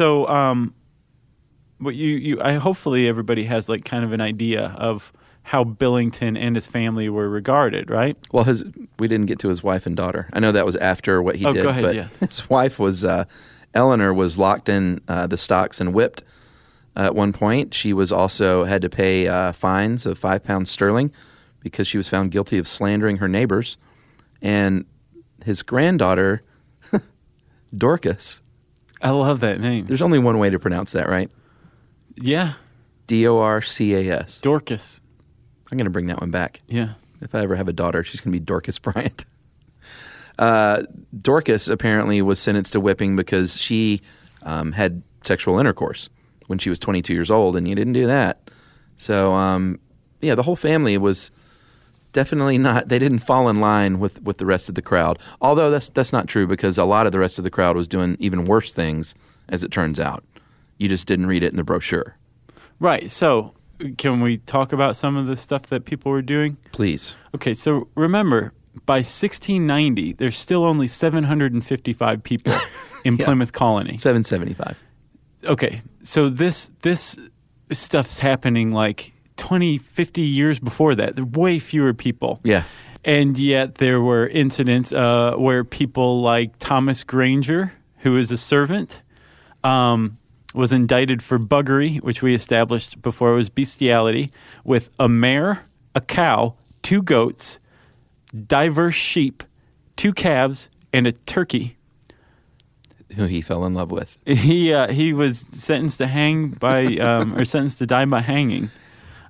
So, 0.00 0.26
um, 0.28 0.72
what 1.76 1.94
you, 1.94 2.08
you, 2.16 2.40
I 2.40 2.54
hopefully 2.54 3.06
everybody 3.06 3.44
has 3.44 3.68
like 3.68 3.84
kind 3.84 4.02
of 4.02 4.12
an 4.12 4.22
idea 4.22 4.74
of 4.78 5.12
how 5.42 5.62
Billington 5.62 6.38
and 6.38 6.56
his 6.56 6.66
family 6.66 7.10
were 7.10 7.28
regarded, 7.28 7.90
right? 7.90 8.16
Well, 8.32 8.44
his 8.44 8.64
we 8.98 9.08
didn't 9.08 9.26
get 9.26 9.38
to 9.40 9.48
his 9.50 9.62
wife 9.62 9.84
and 9.84 9.94
daughter. 9.94 10.30
I 10.32 10.40
know 10.40 10.52
that 10.52 10.64
was 10.64 10.76
after 10.76 11.20
what 11.20 11.36
he 11.36 11.44
Oh, 11.44 11.52
did. 11.52 11.62
go 11.64 11.68
ahead, 11.68 11.84
but 11.84 11.94
yes. 11.94 12.18
his 12.20 12.48
wife 12.48 12.78
was 12.78 13.04
uh, 13.04 13.26
Eleanor 13.74 14.14
was 14.14 14.38
locked 14.38 14.70
in 14.70 15.02
uh, 15.06 15.26
the 15.26 15.36
stocks 15.36 15.82
and 15.82 15.92
whipped 15.92 16.24
uh, 16.96 17.00
at 17.00 17.14
one 17.14 17.34
point. 17.34 17.74
She 17.74 17.92
was 17.92 18.10
also 18.10 18.64
had 18.64 18.80
to 18.80 18.88
pay 18.88 19.28
uh, 19.28 19.52
fines 19.52 20.06
of 20.06 20.16
five 20.18 20.42
pounds 20.42 20.70
sterling 20.70 21.12
because 21.60 21.86
she 21.86 21.98
was 21.98 22.08
found 22.08 22.30
guilty 22.30 22.56
of 22.56 22.66
slandering 22.66 23.18
her 23.18 23.28
neighbors. 23.28 23.76
And 24.40 24.86
his 25.44 25.60
granddaughter, 25.60 26.42
Dorcas, 27.76 28.40
I 29.02 29.10
love 29.10 29.40
that 29.40 29.60
name. 29.60 29.86
There's 29.86 30.02
only 30.02 30.18
one 30.18 30.38
way 30.38 30.50
to 30.50 30.58
pronounce 30.58 30.92
that, 30.92 31.08
right? 31.08 31.30
yeah, 32.16 32.54
D 33.06 33.26
O 33.26 33.38
R 33.38 33.62
C 33.62 33.94
A 33.94 34.18
S. 34.20 34.40
Dorcas. 34.40 35.00
I'm 35.70 35.78
going 35.78 35.86
to 35.86 35.90
bring 35.90 36.06
that 36.06 36.20
one 36.20 36.30
back. 36.30 36.60
Yeah. 36.68 36.94
If 37.20 37.34
I 37.34 37.40
ever 37.40 37.54
have 37.56 37.68
a 37.68 37.72
daughter, 37.72 38.02
she's 38.02 38.20
going 38.20 38.32
to 38.32 38.38
be 38.38 38.44
Dorcas 38.44 38.78
Bryant. 38.78 39.24
Uh, 40.38 40.84
Dorcas 41.20 41.68
apparently 41.68 42.22
was 42.22 42.38
sentenced 42.40 42.72
to 42.72 42.80
whipping 42.80 43.14
because 43.14 43.58
she 43.58 44.00
um, 44.42 44.72
had 44.72 45.02
sexual 45.22 45.58
intercourse 45.58 46.08
when 46.46 46.58
she 46.58 46.70
was 46.70 46.78
22 46.78 47.12
years 47.12 47.30
old, 47.30 47.56
and 47.56 47.68
you 47.68 47.74
didn't 47.74 47.92
do 47.92 48.06
that. 48.06 48.50
So, 48.96 49.34
um, 49.34 49.78
yeah, 50.22 50.34
the 50.34 50.42
whole 50.42 50.56
family 50.56 50.96
was 50.96 51.30
definitely 52.12 52.58
not. 52.58 52.88
They 52.88 52.98
didn't 52.98 53.20
fall 53.20 53.48
in 53.48 53.60
line 53.60 53.98
with, 54.00 54.22
with 54.22 54.38
the 54.38 54.46
rest 54.46 54.68
of 54.68 54.74
the 54.74 54.82
crowd. 54.82 55.18
Although 55.40 55.70
that's 55.70 55.90
that's 55.90 56.12
not 56.12 56.28
true 56.28 56.46
because 56.46 56.78
a 56.78 56.84
lot 56.84 57.06
of 57.06 57.12
the 57.12 57.18
rest 57.18 57.38
of 57.38 57.44
the 57.44 57.50
crowd 57.50 57.76
was 57.76 57.88
doing 57.88 58.16
even 58.20 58.44
worse 58.44 58.72
things, 58.72 59.14
as 59.48 59.62
it 59.62 59.70
turns 59.70 60.00
out. 60.00 60.24
You 60.78 60.88
just 60.88 61.06
didn't 61.06 61.26
read 61.26 61.42
it 61.42 61.50
in 61.50 61.56
the 61.56 61.64
brochure. 61.64 62.16
Right. 62.78 63.10
So, 63.10 63.54
can 63.98 64.20
we 64.20 64.38
talk 64.38 64.72
about 64.72 64.96
some 64.96 65.16
of 65.16 65.26
the 65.26 65.36
stuff 65.36 65.66
that 65.66 65.84
people 65.84 66.10
were 66.10 66.22
doing? 66.22 66.56
Please. 66.72 67.14
Okay, 67.34 67.52
so 67.54 67.88
remember, 67.94 68.52
by 68.86 68.96
1690, 68.96 70.14
there's 70.14 70.38
still 70.38 70.64
only 70.64 70.88
755 70.88 72.22
people 72.22 72.54
in 73.04 73.18
Plymouth 73.18 73.52
Colony. 73.52 73.98
775. 73.98 74.78
Okay, 75.44 75.82
so 76.02 76.28
this 76.28 76.70
this 76.82 77.18
stuff's 77.72 78.18
happening 78.18 78.72
like 78.72 79.12
20, 79.40 79.78
50 79.78 80.20
years 80.20 80.58
before 80.58 80.94
that. 80.94 81.16
There 81.16 81.24
were 81.24 81.40
way 81.40 81.58
fewer 81.58 81.94
people. 81.94 82.40
Yeah. 82.44 82.64
And 83.06 83.38
yet 83.38 83.76
there 83.76 84.00
were 84.02 84.26
incidents 84.26 84.92
uh, 84.92 85.32
where 85.36 85.64
people 85.64 86.20
like 86.20 86.58
Thomas 86.58 87.02
Granger, 87.04 87.72
who 88.00 88.18
is 88.18 88.30
a 88.30 88.36
servant, 88.36 89.00
um, 89.64 90.18
was 90.54 90.72
indicted 90.72 91.22
for 91.22 91.38
buggery, 91.38 92.02
which 92.02 92.20
we 92.20 92.34
established 92.34 93.00
before 93.00 93.32
it 93.32 93.36
was 93.36 93.48
bestiality, 93.48 94.30
with 94.62 94.90
a 94.98 95.08
mare, 95.08 95.64
a 95.94 96.02
cow, 96.02 96.54
two 96.82 97.02
goats, 97.02 97.60
diverse 98.46 98.94
sheep, 98.94 99.42
two 99.96 100.12
calves, 100.12 100.68
and 100.92 101.06
a 101.06 101.12
turkey. 101.12 101.78
Who 103.16 103.24
he 103.24 103.40
fell 103.40 103.64
in 103.64 103.72
love 103.72 103.90
with. 103.90 104.18
He 104.26 104.72
uh, 104.74 104.92
he 104.92 105.14
was 105.14 105.46
sentenced 105.52 105.98
to 105.98 106.06
hang 106.06 106.50
by 106.50 106.96
um, 106.98 107.34
or 107.34 107.46
sentenced 107.46 107.78
to 107.78 107.86
die 107.86 108.04
by 108.04 108.20
hanging. 108.20 108.70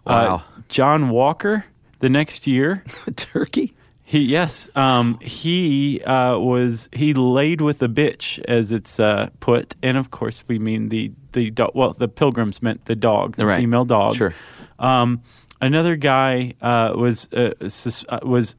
Wow. 0.07 0.37
Uh, 0.37 0.41
John 0.69 1.11
Walker 1.11 1.65
the 2.01 2.09
next 2.09 2.47
year. 2.47 2.85
Turkey? 3.17 3.75
He 4.03 4.21
yes, 4.21 4.69
um, 4.75 5.21
he 5.21 6.03
uh, 6.03 6.37
was 6.39 6.89
he 6.93 7.15
laid 7.15 7.61
with 7.61 7.81
a 7.81 7.87
bitch 7.89 8.43
as 8.49 8.73
it's 8.73 8.99
uh, 8.99 9.31
put, 9.39 9.77
and 9.85 9.97
of 9.97 10.11
course 10.11 10.43
we 10.49 10.59
mean 10.59 10.89
the 10.89 11.13
the 11.31 11.51
do- 11.51 11.71
well 11.77 11.93
the 11.93 12.09
pilgrims 12.09 12.61
meant 12.61 12.87
the 12.87 12.97
dog, 12.97 13.37
the 13.37 13.47
Right. 13.47 13.61
female 13.61 13.85
dog. 13.85 14.17
Sure. 14.17 14.35
Um, 14.81 15.23
another 15.61 15.95
guy 15.95 16.55
uh, 16.61 16.95
was 16.97 17.29
uh, 17.33 17.53
sus- 17.69 18.05
uh, 18.09 18.19
was 18.25 18.57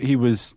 he 0.00 0.16
was 0.16 0.54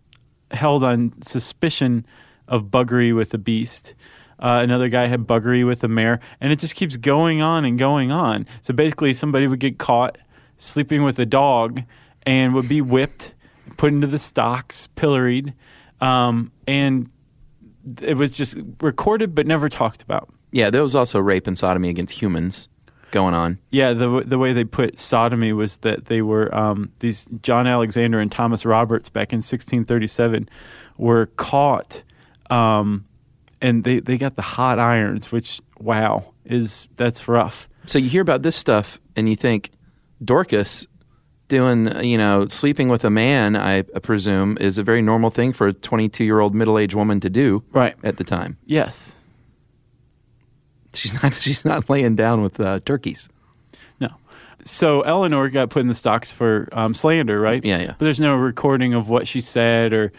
held 0.50 0.84
on 0.84 1.14
suspicion 1.22 2.04
of 2.48 2.64
buggery 2.64 3.14
with 3.16 3.32
a 3.32 3.38
beast. 3.38 3.94
Uh, 4.40 4.60
another 4.62 4.88
guy 4.88 5.06
had 5.06 5.26
buggery 5.26 5.66
with 5.66 5.84
a 5.84 5.88
mare, 5.88 6.18
and 6.40 6.52
it 6.52 6.58
just 6.58 6.74
keeps 6.74 6.96
going 6.96 7.42
on 7.42 7.64
and 7.64 7.78
going 7.78 8.10
on. 8.10 8.46
So 8.62 8.72
basically, 8.72 9.12
somebody 9.12 9.46
would 9.46 9.60
get 9.60 9.78
caught 9.78 10.18
sleeping 10.56 11.02
with 11.02 11.18
a 11.18 11.26
dog 11.26 11.82
and 12.24 12.54
would 12.54 12.68
be 12.68 12.80
whipped, 12.80 13.34
put 13.76 13.92
into 13.92 14.06
the 14.06 14.18
stocks, 14.18 14.86
pilloried, 14.88 15.54
um, 16.00 16.52
and 16.66 17.10
it 18.02 18.16
was 18.16 18.32
just 18.32 18.58
recorded 18.80 19.34
but 19.34 19.46
never 19.46 19.68
talked 19.68 20.02
about. 20.02 20.32
Yeah, 20.52 20.70
there 20.70 20.82
was 20.82 20.94
also 20.96 21.18
rape 21.18 21.46
and 21.46 21.56
sodomy 21.58 21.88
against 21.88 22.20
humans 22.20 22.68
going 23.10 23.34
on. 23.34 23.58
Yeah, 23.70 23.92
the 23.92 24.22
the 24.24 24.38
way 24.38 24.52
they 24.52 24.64
put 24.64 24.98
sodomy 24.98 25.52
was 25.52 25.78
that 25.78 26.06
they 26.06 26.22
were 26.22 26.54
um, 26.54 26.92
these 27.00 27.28
John 27.42 27.66
Alexander 27.66 28.20
and 28.20 28.30
Thomas 28.30 28.64
Roberts 28.64 29.08
back 29.08 29.32
in 29.32 29.38
1637 29.38 30.48
were 30.98 31.26
caught, 31.26 32.02
um, 32.50 33.06
and 33.60 33.84
they, 33.84 34.00
they 34.00 34.16
got 34.18 34.36
the 34.36 34.42
hot 34.42 34.78
irons, 34.78 35.30
which 35.32 35.60
wow 35.78 36.32
is 36.44 36.88
that's 36.96 37.28
rough. 37.28 37.68
So 37.86 37.98
you 37.98 38.08
hear 38.08 38.22
about 38.22 38.42
this 38.42 38.56
stuff 38.56 38.98
and 39.16 39.28
you 39.28 39.36
think 39.36 39.70
Dorcas 40.24 40.86
doing, 41.48 42.04
you 42.04 42.16
know, 42.16 42.46
sleeping 42.48 42.88
with 42.88 43.04
a 43.04 43.10
man, 43.10 43.56
I 43.56 43.82
presume, 43.82 44.56
is 44.60 44.78
a 44.78 44.82
very 44.84 45.02
normal 45.02 45.30
thing 45.30 45.52
for 45.52 45.68
a 45.68 45.72
22 45.72 46.22
year 46.24 46.40
old 46.40 46.54
middle 46.54 46.78
aged 46.78 46.94
woman 46.94 47.20
to 47.20 47.30
do 47.30 47.62
Right. 47.72 47.96
at 48.04 48.16
the 48.18 48.24
time. 48.24 48.56
Yes. 48.66 49.16
She's 50.94 51.12
not, 51.22 51.34
she's 51.34 51.64
not 51.64 51.88
laying 51.90 52.16
down 52.16 52.42
with 52.42 52.60
uh, 52.60 52.80
turkeys. 52.84 53.28
No. 54.00 54.08
So 54.64 55.02
Eleanor 55.02 55.48
got 55.48 55.70
put 55.70 55.80
in 55.80 55.88
the 55.88 55.94
stocks 55.94 56.30
for 56.32 56.68
um, 56.72 56.94
slander, 56.94 57.40
right? 57.40 57.64
Yeah, 57.64 57.78
yeah. 57.80 57.94
But 57.98 58.04
there's 58.04 58.20
no 58.20 58.34
recording 58.36 58.94
of 58.94 59.08
what 59.08 59.26
she 59.26 59.40
said, 59.40 59.92
or 59.92 60.12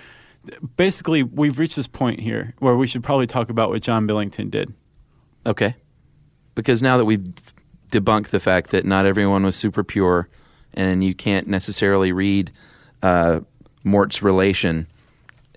basically, 0.77 1.23
we've 1.23 1.59
reached 1.59 1.75
this 1.75 1.87
point 1.87 2.19
here 2.19 2.53
where 2.59 2.75
we 2.75 2.87
should 2.87 3.03
probably 3.03 3.27
talk 3.27 3.49
about 3.49 3.69
what 3.69 3.81
John 3.81 4.07
Billington 4.07 4.49
did. 4.49 4.73
Okay. 5.45 5.75
Because 6.55 6.81
now 6.81 6.97
that 6.97 7.05
we've 7.05 7.25
debunked 7.91 8.29
the 8.29 8.39
fact 8.39 8.71
that 8.71 8.85
not 8.85 9.05
everyone 9.05 9.43
was 9.43 9.55
super 9.55 9.83
pure 9.83 10.29
and 10.73 11.03
you 11.03 11.13
can't 11.13 11.47
necessarily 11.47 12.11
read 12.11 12.51
uh, 13.03 13.41
Mourt's 13.83 14.21
relation, 14.21 14.87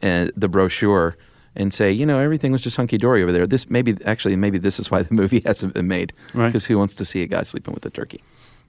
uh, 0.03 0.29
the 0.37 0.49
brochure, 0.49 1.17
and 1.57 1.73
say, 1.73 1.93
you 1.93 2.05
know, 2.05 2.19
everything 2.19 2.51
was 2.51 2.61
just 2.61 2.77
hunky 2.77 2.99
dory 2.99 3.23
over 3.23 3.31
there. 3.31 3.47
This 3.47 3.71
maybe 3.71 3.97
actually 4.05 4.35
maybe 4.37 4.59
this 4.59 4.81
is 4.81 4.91
why 4.91 5.03
the 5.03 5.15
movie 5.15 5.41
hasn't 5.47 5.75
been 5.75 5.89
made. 5.89 6.13
Right. 6.33 6.47
Because 6.47 6.65
who 6.65 6.79
wants 6.79 6.97
to 6.97 7.05
see 7.05 7.23
a 7.23 7.27
guy 7.27 7.43
sleeping 7.45 7.75
with 7.75 7.87
a 7.87 7.91
turkey? 7.91 8.23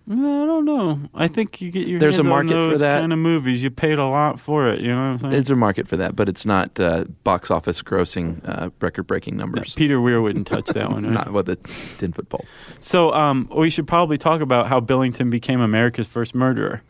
I 0.07 0.13
don't 0.13 0.65
know. 0.65 0.99
I 1.15 1.27
think 1.27 1.61
you 1.61 1.71
get 1.71 1.87
your 1.87 1.99
There's 1.99 2.19
a 2.19 2.23
market 2.23 2.53
for 2.53 2.77
that. 2.77 2.99
kind 2.99 3.11
of 3.11 3.17
movies. 3.17 3.63
You 3.63 3.71
paid 3.71 3.97
a 3.97 4.05
lot 4.05 4.39
for 4.39 4.69
it. 4.69 4.81
You 4.81 4.89
know 4.89 4.97
what 4.97 5.01
I'm 5.01 5.19
saying? 5.19 5.31
There's 5.31 5.49
a 5.49 5.55
market 5.55 5.87
for 5.87 5.97
that, 5.97 6.15
but 6.15 6.29
it's 6.29 6.45
not 6.45 6.79
uh, 6.79 7.05
box 7.23 7.49
office 7.49 7.81
grossing 7.81 8.47
uh, 8.47 8.69
record 8.81 9.03
breaking 9.07 9.35
numbers. 9.35 9.73
Peter 9.73 9.99
Weir 9.99 10.21
wouldn't 10.21 10.45
touch 10.45 10.67
that 10.67 10.91
one. 10.91 11.03
Right? 11.05 11.13
Not 11.13 11.33
with 11.33 11.47
the 11.47 11.55
ten 11.97 12.13
foot 12.13 12.29
pole. 12.29 12.45
So 12.79 13.11
um, 13.13 13.49
we 13.55 13.71
should 13.71 13.87
probably 13.87 14.19
talk 14.19 14.41
about 14.41 14.67
how 14.67 14.79
Billington 14.79 15.31
became 15.31 15.59
America's 15.59 16.05
first 16.07 16.35
murderer. 16.35 16.83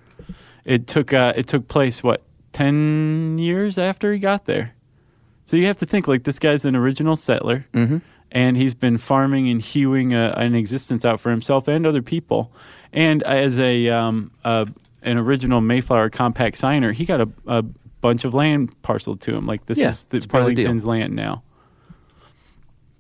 It 0.66 0.88
took 0.88 1.14
uh, 1.14 1.32
it 1.38 1.48
took 1.48 1.70
place 1.70 2.04
what 2.04 2.22
ten 2.52 3.38
years 3.38 3.78
after 3.78 4.12
he 4.12 4.20
got 4.20 4.46
there. 4.46 4.74
So 5.46 5.56
you 5.58 5.68
have 5.68 5.78
to 5.78 5.86
think 5.86 6.08
like 6.08 6.24
this 6.24 6.40
guy's 6.40 6.66
an 6.66 6.76
original 6.76 7.16
settler, 7.16 7.66
Mhm. 7.74 8.02
and 8.32 8.58
he's 8.58 8.74
been 8.74 8.98
farming 8.98 9.48
and 9.48 9.62
hewing 9.62 10.14
a, 10.14 10.34
an 10.36 10.56
existence 10.56 11.06
out 11.06 11.20
for 11.22 11.30
himself 11.30 11.68
and 11.68 11.86
other 11.86 12.02
people. 12.02 12.52
And 12.96 13.22
as 13.24 13.60
a, 13.60 13.90
um, 13.90 14.32
a 14.44 14.68
an 15.04 15.18
original 15.18 15.62
Mayflower 15.62 16.10
compact 16.10 16.58
signer, 16.58 16.92
he 16.94 17.06
got 17.06 17.22
a, 17.22 17.30
a 17.46 17.62
bunch 17.62 18.24
of 18.26 18.34
land 18.34 18.82
parceled 18.82 19.22
to 19.22 19.36
him. 19.36 19.46
Like 19.46 19.66
this 19.68 19.78
Yeah, 19.78 19.90
is 19.90 20.06
the 20.06 20.18
it's 20.18 20.26
part 20.26 20.44
of 20.44 20.50
the 20.50 20.56
deal. 20.56 20.64
Billington's 20.64 20.86
land 20.86 21.16
now. 21.16 21.44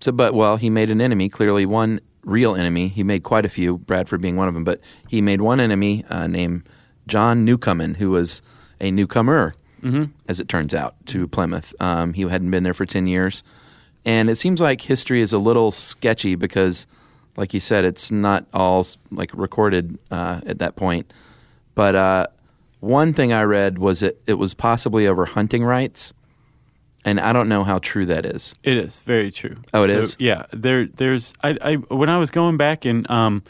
So, 0.01 0.11
but 0.11 0.33
well, 0.33 0.57
he 0.57 0.69
made 0.69 0.89
an 0.91 1.01
enemy. 1.01 1.29
Clearly, 1.29 1.65
one 1.65 1.99
real 2.23 2.55
enemy. 2.55 2.89
He 2.89 3.03
made 3.03 3.23
quite 3.23 3.45
a 3.45 3.49
few. 3.49 3.77
Bradford 3.77 4.21
being 4.21 4.35
one 4.35 4.47
of 4.47 4.53
them. 4.53 4.63
But 4.63 4.81
he 5.07 5.21
made 5.21 5.41
one 5.41 5.59
enemy 5.59 6.03
uh, 6.09 6.27
named 6.27 6.67
John 7.07 7.45
Newcomen, 7.45 7.95
who 7.95 8.11
was 8.11 8.41
a 8.81 8.91
newcomer, 8.91 9.55
as 10.27 10.39
it 10.39 10.49
turns 10.49 10.73
out, 10.73 10.95
to 11.05 11.27
Plymouth. 11.27 11.73
Um, 11.79 12.13
he 12.13 12.23
hadn't 12.23 12.51
been 12.51 12.63
there 12.63 12.73
for 12.73 12.85
ten 12.85 13.07
years, 13.07 13.43
and 14.03 14.29
it 14.29 14.35
seems 14.35 14.59
like 14.59 14.81
history 14.81 15.21
is 15.21 15.31
a 15.31 15.37
little 15.37 15.71
sketchy 15.71 16.35
because, 16.35 16.87
like 17.37 17.53
you 17.53 17.59
said, 17.59 17.85
it's 17.85 18.11
not 18.11 18.45
all 18.53 18.85
like 19.11 19.31
recorded 19.33 19.97
uh, 20.11 20.41
at 20.45 20.59
that 20.59 20.75
point. 20.75 21.11
But 21.75 21.95
uh, 21.95 22.27
one 22.79 23.13
thing 23.13 23.33
I 23.33 23.43
read 23.43 23.77
was 23.79 23.99
that 23.99 24.21
it 24.27 24.35
was 24.35 24.53
possibly 24.53 25.07
over 25.07 25.25
hunting 25.25 25.63
rights. 25.63 26.13
And 27.03 27.19
I 27.19 27.33
don't 27.33 27.47
know 27.47 27.63
how 27.63 27.77
true 27.79 28.07
that 28.07 28.25
is. 28.25 28.51
It 28.63 28.77
is 28.77 29.01
very 29.01 29.31
true. 29.31 29.57
Oh, 29.75 29.83
it 29.83 29.91
it 29.91 29.99
is? 29.99 30.07
is. 30.09 30.15
Yeah, 30.17 30.45
there. 30.51 30.87
There's. 30.87 31.33
I, 31.43 31.55
I. 31.61 31.75
When 31.75 32.09
I 32.09 32.17
was 32.17 32.31
going 32.31 32.57
back 32.57 32.83
and 32.83 33.07
um, 33.11 33.43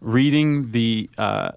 reading 0.00 0.72
the 0.72 1.08
uh, 1.16 1.52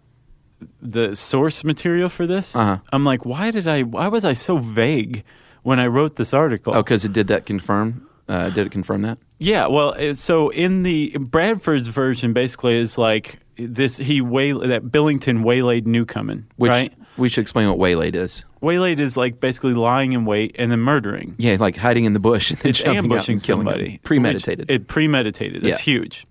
the 0.84 1.16
source 1.16 1.64
material 1.64 2.10
for 2.10 2.28
this, 2.28 2.56
Uh-huh. 2.56 2.78
I'm 2.94 3.04
like, 3.06 3.26
why 3.26 3.50
did 3.50 3.68
I? 3.68 3.82
Why 3.82 4.08
was 4.08 4.24
I 4.24 4.34
so 4.34 4.58
vague 4.58 5.24
when 5.64 5.80
I 5.80 5.88
wrote 5.88 6.16
this 6.16 6.32
article? 6.32 6.76
Oh, 6.76 6.84
because 6.84 7.06
it 7.06 7.14
did 7.14 7.26
that 7.30 7.48
confirm? 7.48 8.08
Uh, 8.28 8.50
did 8.52 8.68
it 8.68 8.72
confirm 8.72 9.02
that? 9.02 9.18
Yeah, 9.44 9.66
well, 9.68 10.14
so 10.14 10.50
in 10.50 10.84
the 10.84 11.18
Bradford's 11.20 11.88
version, 11.88 12.32
basically 12.32 12.76
is 12.76 12.96
like 12.96 13.40
this. 13.58 13.98
He 13.98 14.22
way 14.22 14.52
that 14.52 14.92
Billington 14.92 15.42
waylaid 15.44 15.88
Newcomen, 15.88 16.46
Which 16.58 16.70
right? 16.70 16.94
we 17.18 17.28
should 17.28 17.42
explain 17.42 17.68
what 17.68 17.80
waylaid 17.80 18.14
is. 18.14 18.44
Waylaid 18.62 19.00
is 19.00 19.18
like 19.18 19.40
basically 19.40 19.74
lying 19.74 20.14
in 20.14 20.26
wait 20.26 20.56
and 20.60 20.72
then 20.72 20.80
murdering. 20.82 21.34
Yeah, 21.40 21.58
like 21.60 21.76
hiding 21.76 22.06
in 22.06 22.14
the 22.14 22.20
bush 22.20 22.52
and 22.52 22.60
then 22.60 22.70
it's 22.70 22.82
ambushing 22.86 23.34
and 23.38 23.44
killing 23.44 23.66
somebody. 23.66 23.90
them. 23.94 24.00
Premeditated. 24.04 24.70
Which- 24.70 24.76
It 24.76 24.88
premeditated. 24.88 25.66
It's 25.66 25.80
Yeah. 25.80 25.84
huge. 25.84 26.28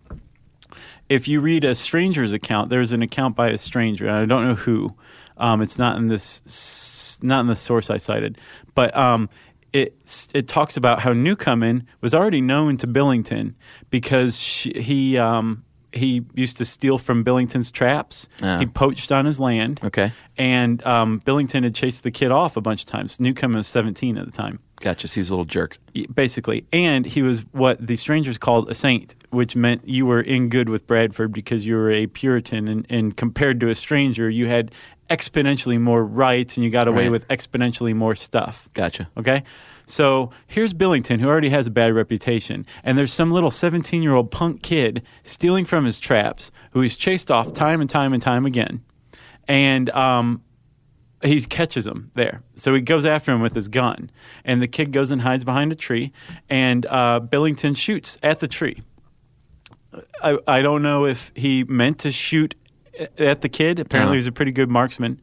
If 1.09 1.27
you 1.27 1.41
read 1.41 1.65
a 1.65 1.75
stranger's 1.75 2.33
account, 2.33 2.71
there's 2.71 2.93
an 2.93 3.03
account 3.03 3.35
by 3.35 3.49
a 3.51 3.59
stranger, 3.59 4.07
and 4.07 4.17
I 4.17 4.25
don't 4.27 4.47
know 4.47 4.55
who. 4.55 4.95
Um, 5.37 5.61
it's 5.63 5.77
not 5.81 5.97
in 5.97 6.07
this, 6.07 7.19
not 7.23 7.41
in 7.41 7.49
the 7.49 7.57
source 7.57 7.91
I 7.91 7.97
cited, 7.97 8.39
but 8.77 8.97
um, 8.97 9.29
it 9.73 10.29
it 10.35 10.49
talks 10.49 10.77
about 10.77 11.01
how 11.01 11.13
Newcomen 11.13 11.87
was 12.01 12.15
already 12.15 12.41
known 12.41 12.77
to 12.79 12.87
Billington 12.87 13.55
because 13.91 14.39
she, 14.39 14.73
he 14.81 15.19
um, 15.19 15.65
he 15.93 16.25
used 16.35 16.57
to 16.59 16.65
steal 16.65 16.99
from 16.99 17.23
Billington's 17.23 17.71
traps. 17.71 18.29
Ah. 18.43 18.59
He 18.59 18.67
poached 18.67 19.11
on 19.13 19.25
his 19.25 19.41
land. 19.41 19.81
Okay. 19.83 20.13
And 20.37 20.85
um, 20.87 21.19
Billington 21.19 21.65
had 21.65 21.75
chased 21.75 22.03
the 22.03 22.11
kid 22.11 22.31
off 22.31 22.57
a 22.57 22.61
bunch 22.61 22.83
of 22.83 22.87
times. 22.87 23.21
Newcomen 23.21 23.59
was 23.59 23.67
17 23.67 24.17
at 24.17 24.25
the 24.25 24.33
time, 24.33 24.61
Gotcha. 24.81 25.09
So 25.09 25.15
he 25.15 25.21
was 25.21 25.29
a 25.29 25.33
little 25.35 25.45
jerk. 25.45 25.79
basically. 26.15 26.65
And 26.73 27.05
he 27.05 27.23
was 27.23 27.41
what 27.53 27.87
the 27.87 27.97
strangers 27.97 28.39
called 28.39 28.71
a 28.71 28.75
saint, 28.75 29.15
which 29.31 29.55
meant 29.55 29.87
you 29.87 30.07
were 30.07 30.21
in 30.21 30.49
good 30.49 30.69
with 30.71 30.87
Bradford 30.87 31.33
because 31.33 31.67
you 31.67 31.75
were 31.75 31.91
a 31.91 32.07
Puritan. 32.07 32.69
And, 32.69 32.87
and 32.89 33.17
compared 33.17 33.61
to 33.61 33.69
a 33.69 33.75
stranger, 33.75 34.31
you 34.31 34.49
had 34.49 34.71
exponentially 35.11 35.79
more 35.81 36.05
rights 36.05 36.57
and 36.57 36.65
you 36.65 36.71
got 36.71 36.89
away 36.89 37.05
Right. 37.05 37.11
with 37.13 37.29
exponentially 37.29 37.95
more 37.95 38.15
stuff. 38.15 38.69
Gotcha. 38.73 39.09
Okay. 39.17 39.43
So 39.87 40.31
here's 40.47 40.73
Billington, 40.73 41.19
who 41.19 41.27
already 41.29 41.49
has 41.49 41.67
a 41.67 41.71
bad 41.71 41.93
reputation, 41.95 42.65
and 42.85 42.97
there's 42.97 43.13
some 43.13 43.33
little 43.33 43.51
17 43.51 44.03
year 44.03 44.15
old 44.15 44.31
punk 44.31 44.63
kid 44.63 45.03
stealing 45.25 45.65
from 45.65 45.85
his 45.85 45.99
traps 45.99 46.53
who 46.71 46.81
he's 46.81 46.97
chased 46.97 47.31
off 47.31 47.53
time 47.53 47.81
and 47.81 47.91
time 47.91 48.13
and 48.13 48.23
time 48.23 48.47
again. 48.47 48.85
And 49.49 49.91
um, 49.91 50.43
he 51.25 51.41
catches 51.41 51.89
him 51.89 52.13
there. 52.15 52.43
So 52.55 52.73
he 52.73 52.81
goes 52.81 53.05
after 53.05 53.33
him 53.33 53.41
with 53.41 53.55
his 53.57 53.67
gun, 53.67 54.11
and 54.45 54.63
the 54.63 54.69
kid 54.69 54.93
goes 54.93 55.11
and 55.11 55.23
hides 55.23 55.45
behind 55.45 55.73
a 55.73 55.75
tree, 55.75 56.13
and 56.49 56.87
uh, 56.87 57.19
Billington 57.19 57.75
shoots 57.75 58.17
at 58.23 58.39
the 58.39 58.47
tree. 58.47 58.83
I, 60.23 60.39
I 60.47 60.63
don't 60.63 60.83
know 60.83 61.05
if 61.05 61.33
he 61.35 61.65
meant 61.65 61.99
to 62.01 62.13
shoot 62.13 62.55
at 63.19 63.41
the 63.43 63.49
kid. 63.49 63.79
Apparently, 63.79 64.07
Uh-huh. 64.07 64.13
he 64.13 64.17
was 64.17 64.27
a 64.27 64.33
pretty 64.33 64.53
good 64.53 64.71
marksman, 64.71 65.21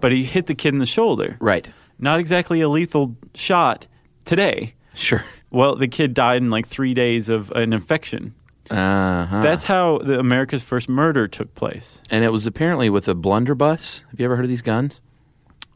but 0.00 0.12
he 0.12 0.24
hit 0.24 0.46
the 0.46 0.54
kid 0.54 0.74
in 0.74 0.78
the 0.78 0.86
shoulder 0.86 1.36
Right. 1.40 1.70
not 1.98 2.20
exactly 2.20 2.60
a 2.60 2.68
lethal 2.68 3.16
shot 3.34 3.86
today. 4.24 4.74
Sure. 4.94 5.24
Well, 5.50 5.76
the 5.76 5.88
kid 5.88 6.14
died 6.14 6.42
in 6.42 6.50
like 6.50 6.66
three 6.66 6.92
days 6.94 7.28
of 7.28 7.50
an 7.52 7.72
infection. 7.72 8.34
Uh-huh. 8.70 9.40
That's 9.42 9.64
how 9.64 9.98
the 9.98 10.18
America's 10.18 10.62
first 10.62 10.88
murder 10.88 11.28
took 11.28 11.54
place. 11.54 12.00
and 12.10 12.24
it 12.24 12.32
was 12.32 12.46
apparently 12.46 12.90
with 12.90 13.06
a 13.08 13.14
blunderbuss. 13.14 14.02
Have 14.10 14.18
you 14.18 14.24
ever 14.24 14.36
heard 14.36 14.44
of 14.44 14.48
these 14.48 14.62
guns? 14.62 15.00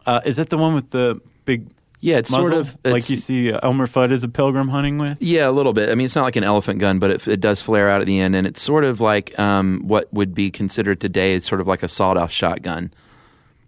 Uh, 0.07 0.20
is 0.24 0.37
that 0.37 0.50
the 0.50 0.59
one 0.59 0.74
with 0.74 0.90
the 0.90 1.20
big 1.44 1.68
Yeah, 2.00 2.16
it's 2.16 2.30
muzzle? 2.30 2.44
sort 2.44 2.54
of 2.54 2.78
like 2.84 3.10
you 3.10 3.16
see 3.16 3.52
uh, 3.52 3.60
Elmer 3.62 3.86
Fudd 3.86 4.10
as 4.10 4.24
a 4.24 4.28
pilgrim 4.28 4.68
hunting 4.68 4.96
with? 4.96 5.18
Yeah, 5.20 5.48
a 5.48 5.52
little 5.52 5.74
bit. 5.74 5.90
I 5.90 5.94
mean, 5.94 6.06
it's 6.06 6.16
not 6.16 6.24
like 6.24 6.36
an 6.36 6.44
elephant 6.44 6.78
gun, 6.78 6.98
but 6.98 7.10
it, 7.10 7.28
it 7.28 7.40
does 7.40 7.60
flare 7.60 7.90
out 7.90 8.00
at 8.00 8.06
the 8.06 8.18
end, 8.18 8.34
and 8.34 8.46
it's 8.46 8.62
sort 8.62 8.84
of 8.84 9.00
like 9.00 9.38
um, 9.38 9.82
what 9.84 10.12
would 10.12 10.34
be 10.34 10.50
considered 10.50 11.00
today. 11.00 11.34
It's 11.34 11.46
sort 11.46 11.60
of 11.60 11.66
like 11.66 11.82
a 11.82 11.88
sawed-off 11.88 12.32
shotgun. 12.32 12.92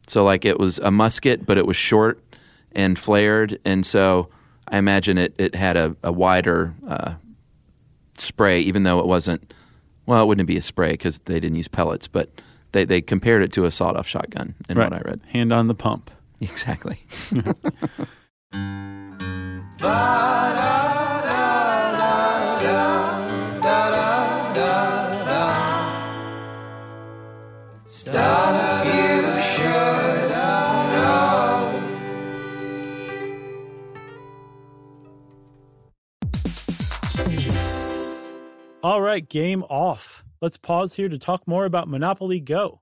So, 0.06 0.24
like, 0.24 0.44
it 0.44 0.58
was 0.58 0.78
a 0.78 0.90
musket, 0.90 1.44
but 1.46 1.58
it 1.58 1.66
was 1.66 1.76
short 1.76 2.20
and 2.72 2.98
flared, 2.98 3.60
and 3.66 3.84
so 3.84 4.28
I 4.66 4.78
imagine 4.78 5.18
it 5.18 5.34
it 5.36 5.54
had 5.54 5.76
a, 5.76 5.94
a 6.02 6.10
wider 6.10 6.74
uh, 6.88 7.14
spray, 8.16 8.60
even 8.60 8.84
though 8.84 8.98
it 8.98 9.06
wasn't. 9.06 9.52
Well, 10.06 10.22
it 10.22 10.26
wouldn't 10.26 10.48
be 10.48 10.56
a 10.56 10.62
spray 10.62 10.92
because 10.92 11.18
they 11.26 11.38
didn't 11.38 11.56
use 11.56 11.68
pellets, 11.68 12.08
but 12.08 12.30
they 12.72 12.86
they 12.86 13.02
compared 13.02 13.42
it 13.42 13.52
to 13.52 13.66
a 13.66 13.70
sawed-off 13.70 14.08
shotgun. 14.08 14.54
In 14.70 14.78
what 14.78 14.94
I 14.94 15.00
read, 15.00 15.20
Hand 15.28 15.52
on 15.52 15.68
the 15.68 15.74
pump. 15.74 16.10
exactly. 16.40 16.98
All 38.84 39.00
right, 39.00 39.28
game 39.28 39.62
off. 39.64 40.24
Let's 40.40 40.56
pause 40.56 40.94
here 40.94 41.08
to 41.08 41.16
talk 41.16 41.46
more 41.46 41.64
about 41.64 41.88
Monopoly 41.88 42.40
Go. 42.40 42.81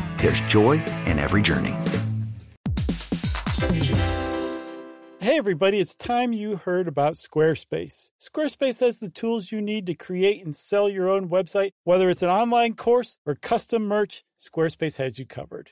there's 0.21 0.39
joy 0.41 0.73
in 1.07 1.19
every 1.19 1.41
journey. 1.41 1.73
Hey, 5.19 5.37
everybody, 5.37 5.79
it's 5.79 5.95
time 5.95 6.33
you 6.33 6.55
heard 6.55 6.87
about 6.87 7.13
Squarespace. 7.13 8.09
Squarespace 8.19 8.79
has 8.79 8.99
the 8.99 9.09
tools 9.09 9.51
you 9.51 9.61
need 9.61 9.85
to 9.85 9.93
create 9.93 10.43
and 10.43 10.55
sell 10.55 10.89
your 10.89 11.09
own 11.09 11.29
website, 11.29 11.73
whether 11.83 12.09
it's 12.09 12.23
an 12.23 12.29
online 12.29 12.73
course 12.73 13.19
or 13.25 13.35
custom 13.35 13.83
merch. 13.83 14.23
Squarespace 14.39 14.97
has 14.97 15.19
you 15.19 15.25
covered. 15.27 15.71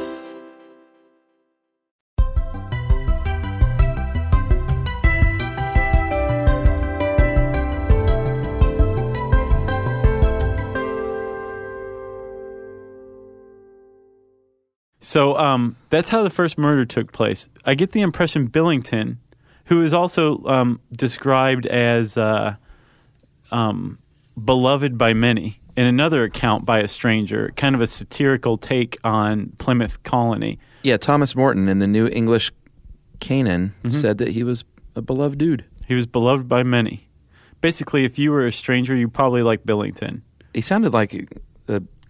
So 15.11 15.37
um, 15.37 15.75
that's 15.89 16.07
how 16.07 16.23
the 16.23 16.29
first 16.29 16.57
murder 16.57 16.85
took 16.85 17.11
place. 17.11 17.49
I 17.65 17.75
get 17.75 17.91
the 17.91 17.99
impression 17.99 18.45
Billington, 18.45 19.19
who 19.65 19.83
is 19.83 19.93
also 19.93 20.41
um, 20.45 20.79
described 20.93 21.65
as 21.65 22.15
uh, 22.15 22.55
um, 23.51 23.99
beloved 24.41 24.97
by 24.97 25.13
many, 25.13 25.59
in 25.75 25.85
another 25.85 26.23
account 26.23 26.63
by 26.63 26.79
a 26.79 26.87
stranger, 26.87 27.51
kind 27.57 27.75
of 27.75 27.81
a 27.81 27.87
satirical 27.87 28.57
take 28.57 28.99
on 29.03 29.51
Plymouth 29.57 30.01
Colony. 30.03 30.59
Yeah, 30.83 30.95
Thomas 30.95 31.35
Morton 31.35 31.67
in 31.67 31.79
the 31.79 31.87
New 31.87 32.07
English 32.07 32.53
Canaan 33.19 33.73
said 33.89 34.17
that 34.19 34.29
he 34.29 34.43
was 34.45 34.63
a 34.95 35.01
beloved 35.01 35.37
dude. 35.37 35.65
He 35.85 35.93
was 35.93 36.05
beloved 36.05 36.47
by 36.47 36.63
many. 36.63 37.09
Basically, 37.59 38.05
if 38.05 38.17
you 38.17 38.31
were 38.31 38.45
a 38.45 38.51
stranger, 38.51 38.95
you 38.95 39.09
probably 39.09 39.43
like 39.43 39.65
Billington. 39.65 40.21
He 40.53 40.61
sounded 40.61 40.93
like 40.93 41.37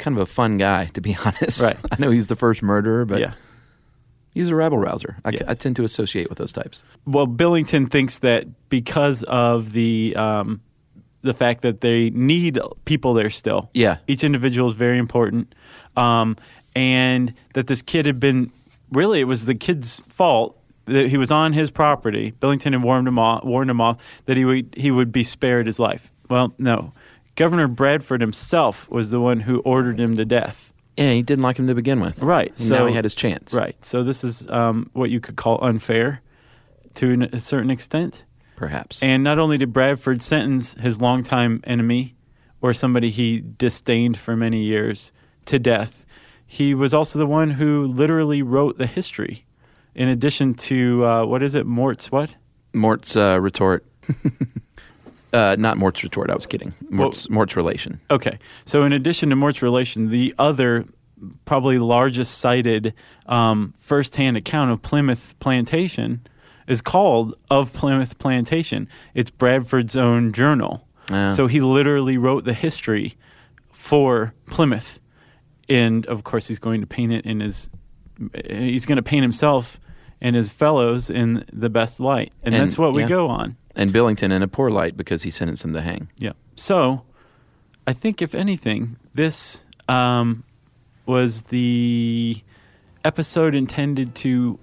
kind 0.02 0.18
of 0.18 0.22
a 0.22 0.26
fun 0.26 0.58
guy, 0.58 0.86
to 0.94 1.02
be 1.02 1.16
honest. 1.26 1.62
Right. 1.62 1.78
I 1.92 1.96
know 2.00 2.10
he's 2.10 2.28
the 2.28 2.36
first 2.36 2.62
murderer, 2.62 3.06
but 3.06 3.20
yeah. 3.20 3.34
he's 4.34 4.50
a 4.50 4.56
rabble 4.56 4.78
rouser. 4.78 5.18
I, 5.24 5.32
Yes. 5.32 5.44
I 5.48 5.54
tend 5.54 5.78
to 5.78 5.84
associate 5.84 6.30
with 6.30 6.38
those 6.38 6.52
types. 6.52 6.84
Well, 7.06 7.28
Billington 7.28 7.86
thinks 7.86 8.20
that 8.20 8.70
because 8.70 9.24
of 9.24 9.72
the 9.72 10.16
um, 10.18 10.62
the 11.22 11.34
fact 11.34 11.62
that 11.62 11.82
they 11.82 12.10
need 12.10 12.60
people 12.86 13.14
there 13.14 13.30
still. 13.30 13.70
Yeah. 13.74 13.98
Each 14.08 14.24
individual 14.24 14.68
is 14.70 14.76
very 14.76 14.98
important, 14.98 15.54
um, 15.96 16.36
and 16.76 17.34
that 17.54 17.68
this 17.68 17.82
kid 17.82 18.06
had 18.06 18.20
been 18.20 18.52
really 18.92 19.22
it 19.22 19.26
was 19.26 19.46
the 19.46 19.56
kid's 19.56 20.02
fault 20.10 20.58
that 20.86 21.10
he 21.10 21.18
was 21.18 21.32
on 21.32 21.54
his 21.54 21.70
property. 21.70 22.32
Billington 22.40 22.74
had 22.74 22.84
warned 22.84 23.08
him 23.08 23.20
off, 23.20 23.44
warned 23.44 23.70
him 23.70 23.80
off 23.80 23.98
that 24.26 24.36
he 24.36 24.46
would 24.46 24.74
he 24.76 24.92
would 24.92 25.12
be 25.12 25.24
spared 25.24 25.68
his 25.68 25.80
life. 25.80 26.12
Well, 26.30 26.54
no, 26.58 26.94
Governor 27.36 27.68
Bradford 27.68 28.22
himself 28.22 28.90
was 28.90 29.10
the 29.10 29.20
one 29.20 29.42
who 29.42 29.60
ordered 29.60 30.00
him 30.00 30.18
to 30.18 30.26
death. 30.26 30.74
Yeah, 30.98 31.14
he 31.14 31.22
didn't 31.22 31.44
like 31.44 31.58
him 31.58 31.68
to 31.68 31.76
begin 31.76 32.00
with. 32.02 32.22
Right. 32.22 32.50
And 32.50 32.58
so 32.68 32.80
now 32.80 32.86
he 32.86 32.94
had 32.94 33.06
his 33.06 33.16
chance. 33.16 33.54
Right. 33.54 33.76
So 33.84 34.04
this 34.04 34.24
is 34.24 34.48
um, 34.50 34.90
what 34.94 35.10
you 35.10 35.20
could 35.20 35.38
call 35.38 35.64
unfair 35.64 36.22
to 36.96 37.12
an- 37.12 37.24
a 37.34 37.40
certain 37.40 37.70
extent. 37.72 38.24
Perhaps. 38.58 39.02
And 39.02 39.24
not 39.24 39.40
only 39.40 39.58
did 39.58 39.74
Bradford 39.74 40.22
sentence 40.22 40.76
his 40.76 41.02
longtime 41.02 41.62
enemy 41.64 42.16
or 42.62 42.74
somebody 42.74 43.10
he 43.10 43.40
disdained 43.40 44.20
for 44.20 44.36
many 44.36 44.64
years 44.64 45.12
to 45.46 45.58
death, 45.58 46.06
he 46.46 46.76
was 46.76 46.94
also 46.94 47.18
the 47.18 47.26
one 47.26 47.52
who 47.52 47.88
literally 47.88 48.42
wrote 48.42 48.78
the 48.78 48.86
history. 48.86 49.46
In 49.96 50.10
addition 50.10 50.54
to, 50.56 51.06
uh, 51.06 51.26
what 51.26 51.42
is 51.42 51.56
it, 51.56 51.66
Mourt's 51.66 52.12
what? 52.12 52.36
Mourt's 52.74 53.16
uh, 53.16 53.40
retort. 53.42 53.86
uh, 55.34 55.56
not 55.58 55.78
Mourt's 55.78 56.04
retort. 56.04 56.30
I 56.30 56.36
was 56.36 56.46
kidding. 56.46 56.74
Mourt's, 56.90 57.30
Mourt's 57.30 57.56
relation. 57.56 58.00
Okay. 58.10 58.38
So, 58.66 58.84
in 58.84 58.94
addition 58.94 59.30
to 59.30 59.36
Mourt's 59.36 59.62
relation, 59.62 60.10
the 60.10 60.34
other 60.38 60.86
probably 61.46 61.78
largest 61.80 62.40
cited 62.40 62.94
um, 63.28 63.74
firsthand 63.78 64.38
account 64.38 64.72
of 64.72 64.82
Plymouth 64.82 65.36
Plantation 65.40 66.26
is 66.68 66.82
called 66.82 67.36
Of 67.50 67.74
Plymouth 67.74 68.18
Plantation. 68.20 68.88
It's 69.14 69.30
Bradford's 69.30 69.96
own 69.96 70.32
journal. 70.32 70.88
So, 71.36 71.48
he 71.48 71.60
literally 71.60 72.18
wrote 72.18 72.46
the 72.46 72.54
history 72.54 73.18
for 73.74 74.34
Plymouth. 74.48 75.00
And 75.68 76.06
of 76.06 76.24
course, 76.24 76.48
he's 76.48 76.60
going 76.60 76.82
to 76.82 76.88
paint 76.88 77.12
it 77.12 77.26
in 77.26 77.40
his, 77.40 77.70
he's 78.50 78.86
going 78.86 78.98
to 78.98 79.02
paint 79.04 79.22
himself 79.24 79.80
and 80.22 80.36
his 80.36 80.50
fellows 80.52 81.10
in 81.10 81.44
the 81.52 81.70
best 81.70 82.00
light. 82.00 82.32
And, 82.44 82.54
And- 82.56 82.64
that's 82.64 82.78
what 82.78 82.94
we 82.94 83.02
yeah. 83.02 83.08
go 83.10 83.28
on. 83.28 83.58
And 83.76 83.94
Billington 83.94 84.32
in 84.32 84.42
a 84.42 84.48
poor 84.48 84.70
light 84.70 84.98
because 84.98 85.24
he 85.24 85.32
sentenced 85.32 85.64
him 85.64 85.74
to 85.74 85.82
hang. 85.82 86.10
Yeah. 86.18 86.34
So, 86.56 87.04
I 87.88 87.94
think 87.94 88.22
if 88.22 88.36
anything, 88.36 88.98
this 89.14 89.66
um, 89.88 90.44
was 91.06 91.44
the 91.44 92.42
episode 93.04 93.56
intended 93.56 94.16
to 94.16 94.60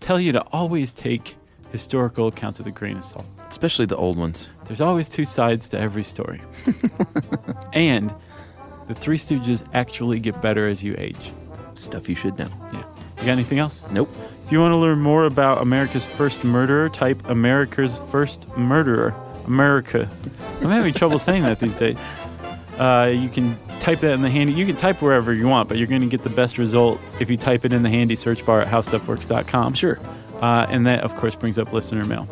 tell 0.00 0.20
you 0.20 0.32
to 0.32 0.40
always 0.52 0.92
take 0.92 1.36
historical 1.72 2.28
accounts 2.28 2.58
with 2.58 2.66
a 2.66 2.70
grain 2.70 2.98
of 2.98 3.04
salt. 3.04 3.26
Especially 3.48 3.86
the 3.86 3.96
old 3.96 4.16
ones. 4.16 4.48
There's 4.66 4.80
always 4.80 5.08
two 5.08 5.24
sides 5.24 5.68
to 5.70 5.78
every 5.78 6.04
story. 6.04 6.40
and 7.72 8.14
the 8.86 8.94
Three 8.94 9.18
Stooges 9.18 9.66
actually 9.74 10.20
get 10.20 10.40
better 10.40 10.66
as 10.66 10.82
you 10.82 10.94
age. 10.98 11.32
Stuff 11.74 12.08
you 12.08 12.14
should 12.14 12.38
know. 12.38 12.50
Yeah. 12.72 12.84
You 13.18 13.24
got 13.24 13.28
anything 13.28 13.58
else? 13.58 13.84
Nope. 13.90 14.10
If 14.48 14.52
you 14.52 14.60
want 14.60 14.72
to 14.72 14.78
learn 14.78 15.00
more 15.00 15.26
about 15.26 15.60
America's 15.60 16.06
First 16.06 16.42
Murderer, 16.42 16.88
type 16.88 17.22
America's 17.28 18.00
First 18.10 18.48
Murderer. 18.56 19.14
America. 19.44 20.08
I'm 20.62 20.70
having 20.70 20.94
trouble 20.94 21.18
saying 21.18 21.42
that 21.42 21.60
these 21.60 21.74
days. 21.74 21.98
Uh, 22.78 23.12
you 23.14 23.28
can 23.28 23.58
type 23.80 24.00
that 24.00 24.12
in 24.12 24.22
the 24.22 24.30
handy. 24.30 24.54
You 24.54 24.64
can 24.64 24.74
type 24.74 25.02
wherever 25.02 25.34
you 25.34 25.46
want, 25.46 25.68
but 25.68 25.76
you're 25.76 25.86
going 25.86 26.00
to 26.00 26.06
get 26.06 26.24
the 26.24 26.30
best 26.30 26.56
result 26.56 26.98
if 27.20 27.28
you 27.28 27.36
type 27.36 27.66
it 27.66 27.74
in 27.74 27.82
the 27.82 27.90
handy 27.90 28.16
search 28.16 28.46
bar 28.46 28.62
at 28.62 28.68
howstuffworks.com. 28.68 29.74
Sure. 29.74 30.00
Uh, 30.40 30.64
and 30.70 30.86
that, 30.86 31.04
of 31.04 31.14
course, 31.16 31.34
brings 31.34 31.58
up 31.58 31.70
listener 31.74 32.04
mail. 32.04 32.26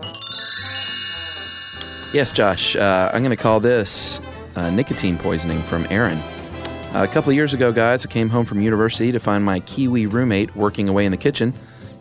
Yes, 2.15 2.33
Josh. 2.33 2.77
Uh, 2.77 3.11
I'm 3.13 3.23
going 3.23 3.37
to 3.37 3.43
call 3.43 3.61
this 3.61 4.23
uh, 4.55 4.71
nicotine 4.71 5.19
poisoning 5.19 5.61
from 5.65 5.87
Aaron. 5.91 6.17
Uh, 6.95 7.05
a 7.05 7.09
couple 7.09 7.29
of 7.29 7.37
years 7.37 7.53
ago, 7.53 7.73
guys, 7.73 8.07
I 8.07 8.09
came 8.09 8.31
home 8.31 8.47
from 8.47 8.63
university 8.63 9.13
to 9.13 9.21
find 9.21 9.45
my 9.45 9.61
Kiwi 9.61 10.07
roommate 10.07 10.57
working 10.57 10.89
away 10.89 11.05
in 11.05 11.11
the 11.11 11.19
kitchen. 11.19 11.53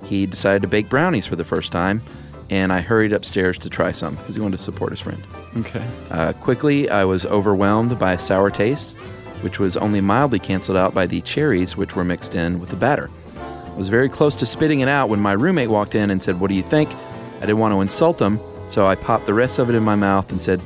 He 0.05 0.25
decided 0.25 0.61
to 0.61 0.67
bake 0.67 0.89
brownies 0.89 1.25
for 1.25 1.35
the 1.35 1.43
first 1.43 1.71
time, 1.71 2.01
and 2.49 2.71
I 2.71 2.81
hurried 2.81 3.11
upstairs 3.11 3.57
to 3.59 3.69
try 3.69 3.91
some 3.91 4.15
because 4.15 4.35
he 4.35 4.41
wanted 4.41 4.57
to 4.57 4.63
support 4.63 4.91
his 4.91 4.99
friend. 4.99 5.23
Okay. 5.57 5.85
Uh, 6.11 6.33
quickly, 6.33 6.89
I 6.89 7.05
was 7.05 7.25
overwhelmed 7.25 7.97
by 7.97 8.13
a 8.13 8.19
sour 8.19 8.49
taste, 8.51 8.95
which 9.41 9.59
was 9.59 9.75
only 9.77 10.01
mildly 10.01 10.39
canceled 10.39 10.77
out 10.77 10.93
by 10.93 11.05
the 11.05 11.21
cherries, 11.21 11.75
which 11.75 11.95
were 11.95 12.03
mixed 12.03 12.35
in 12.35 12.59
with 12.59 12.69
the 12.69 12.75
batter. 12.75 13.09
I 13.37 13.77
was 13.77 13.89
very 13.89 14.07
close 14.07 14.35
to 14.37 14.45
spitting 14.45 14.79
it 14.79 14.87
out 14.87 15.09
when 15.09 15.19
my 15.19 15.33
roommate 15.33 15.69
walked 15.69 15.95
in 15.95 16.09
and 16.09 16.21
said, 16.21 16.39
What 16.39 16.47
do 16.49 16.55
you 16.55 16.63
think? 16.63 16.93
I 17.37 17.41
didn't 17.41 17.57
want 17.57 17.73
to 17.73 17.81
insult 17.81 18.21
him, 18.21 18.39
so 18.69 18.85
I 18.85 18.95
popped 18.95 19.25
the 19.25 19.33
rest 19.33 19.59
of 19.59 19.69
it 19.69 19.75
in 19.75 19.83
my 19.83 19.95
mouth 19.95 20.31
and 20.31 20.41
said, 20.41 20.61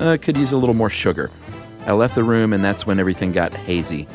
uh, 0.00 0.16
Could 0.20 0.36
use 0.36 0.52
a 0.52 0.56
little 0.56 0.74
more 0.74 0.90
sugar. 0.90 1.30
I 1.86 1.92
left 1.92 2.14
the 2.14 2.24
room, 2.24 2.52
and 2.52 2.64
that's 2.64 2.86
when 2.86 2.98
everything 2.98 3.32
got 3.32 3.52
hazy. 3.52 4.08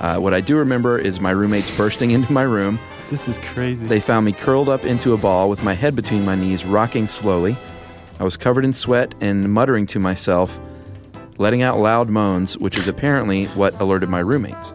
Uh, 0.00 0.18
what 0.18 0.34
I 0.34 0.40
do 0.40 0.56
remember 0.56 0.98
is 0.98 1.20
my 1.20 1.30
roommates 1.30 1.74
bursting 1.76 2.10
into 2.12 2.32
my 2.32 2.42
room. 2.42 2.78
This 3.08 3.28
is 3.28 3.38
crazy. 3.38 3.86
They 3.86 4.00
found 4.00 4.26
me 4.26 4.32
curled 4.32 4.68
up 4.68 4.84
into 4.84 5.12
a 5.12 5.16
ball 5.16 5.48
with 5.48 5.62
my 5.62 5.74
head 5.74 5.94
between 5.94 6.24
my 6.24 6.34
knees, 6.34 6.64
rocking 6.64 7.06
slowly. 7.06 7.56
I 8.18 8.24
was 8.24 8.36
covered 8.36 8.64
in 8.64 8.72
sweat 8.72 9.14
and 9.20 9.52
muttering 9.52 9.86
to 9.88 10.00
myself, 10.00 10.58
letting 11.38 11.62
out 11.62 11.78
loud 11.78 12.08
moans, 12.08 12.58
which 12.58 12.76
is 12.76 12.88
apparently 12.88 13.44
what 13.46 13.80
alerted 13.80 14.08
my 14.08 14.18
roommates. 14.18 14.70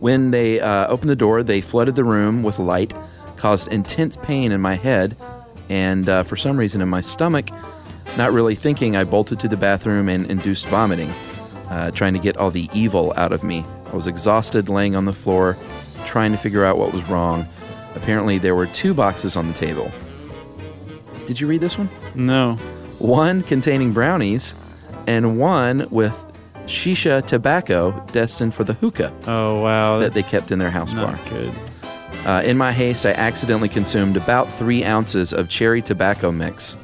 When 0.00 0.32
they 0.32 0.58
uh, 0.58 0.88
opened 0.88 1.10
the 1.10 1.16
door, 1.16 1.44
they 1.44 1.60
flooded 1.60 1.94
the 1.94 2.02
room 2.02 2.42
with 2.42 2.58
light, 2.58 2.92
caused 3.36 3.68
intense 3.68 4.16
pain 4.16 4.50
in 4.50 4.60
my 4.60 4.74
head, 4.74 5.16
and 5.68 6.08
uh, 6.08 6.24
for 6.24 6.36
some 6.36 6.56
reason 6.56 6.80
in 6.80 6.88
my 6.88 7.00
stomach. 7.00 7.50
Not 8.16 8.32
really 8.32 8.56
thinking, 8.56 8.96
I 8.96 9.04
bolted 9.04 9.38
to 9.40 9.48
the 9.48 9.56
bathroom 9.56 10.08
and 10.08 10.28
induced 10.28 10.66
vomiting, 10.66 11.10
uh, 11.68 11.92
trying 11.92 12.14
to 12.14 12.18
get 12.18 12.36
all 12.38 12.50
the 12.50 12.68
evil 12.74 13.14
out 13.16 13.32
of 13.32 13.44
me. 13.44 13.64
I 13.86 13.94
was 13.94 14.08
exhausted, 14.08 14.68
laying 14.68 14.96
on 14.96 15.04
the 15.04 15.12
floor, 15.12 15.56
trying 16.06 16.32
to 16.32 16.38
figure 16.38 16.64
out 16.64 16.78
what 16.78 16.92
was 16.92 17.04
wrong. 17.08 17.46
Apparently, 17.94 18.38
there 18.38 18.54
were 18.54 18.66
two 18.66 18.94
boxes 18.94 19.36
on 19.36 19.48
the 19.48 19.54
table. 19.54 19.90
Did 21.26 21.40
you 21.40 21.46
read 21.46 21.60
this 21.60 21.78
one? 21.78 21.88
No. 22.14 22.54
One 22.98 23.42
containing 23.42 23.92
brownies, 23.92 24.54
and 25.06 25.38
one 25.38 25.86
with 25.90 26.14
shisha 26.66 27.24
tobacco 27.26 27.90
destined 28.12 28.54
for 28.54 28.62
the 28.62 28.74
hookah 28.74 29.12
Oh 29.26 29.60
wow. 29.60 29.98
that 29.98 30.14
they 30.14 30.22
kept 30.22 30.52
in 30.52 30.58
their 30.60 30.70
house 30.70 30.94
bar. 30.94 31.12
Not 31.12 31.28
good. 31.28 31.52
Uh, 32.24 32.40
in 32.44 32.56
my 32.56 32.70
haste, 32.72 33.04
I 33.04 33.10
accidentally 33.12 33.68
consumed 33.68 34.16
about 34.16 34.48
three 34.48 34.84
ounces 34.84 35.32
of 35.32 35.48
cherry 35.48 35.82
tobacco 35.82 36.30
mix 36.30 36.76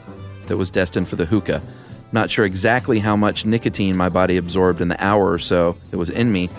that 0.47 0.57
was 0.57 0.69
destined 0.71 1.07
for 1.07 1.15
the 1.15 1.25
hookah. 1.27 1.63
Not 2.11 2.29
sure 2.31 2.45
exactly 2.45 2.99
how 2.99 3.15
much 3.15 3.45
nicotine 3.45 3.97
my 3.97 4.09
body 4.09 4.37
absorbed 4.37 4.81
in 4.81 4.89
the 4.89 5.03
hour 5.05 5.31
or 5.31 5.39
so 5.39 5.77
it 5.93 5.97
was 5.97 6.11
in 6.11 6.33
me, 6.33 6.51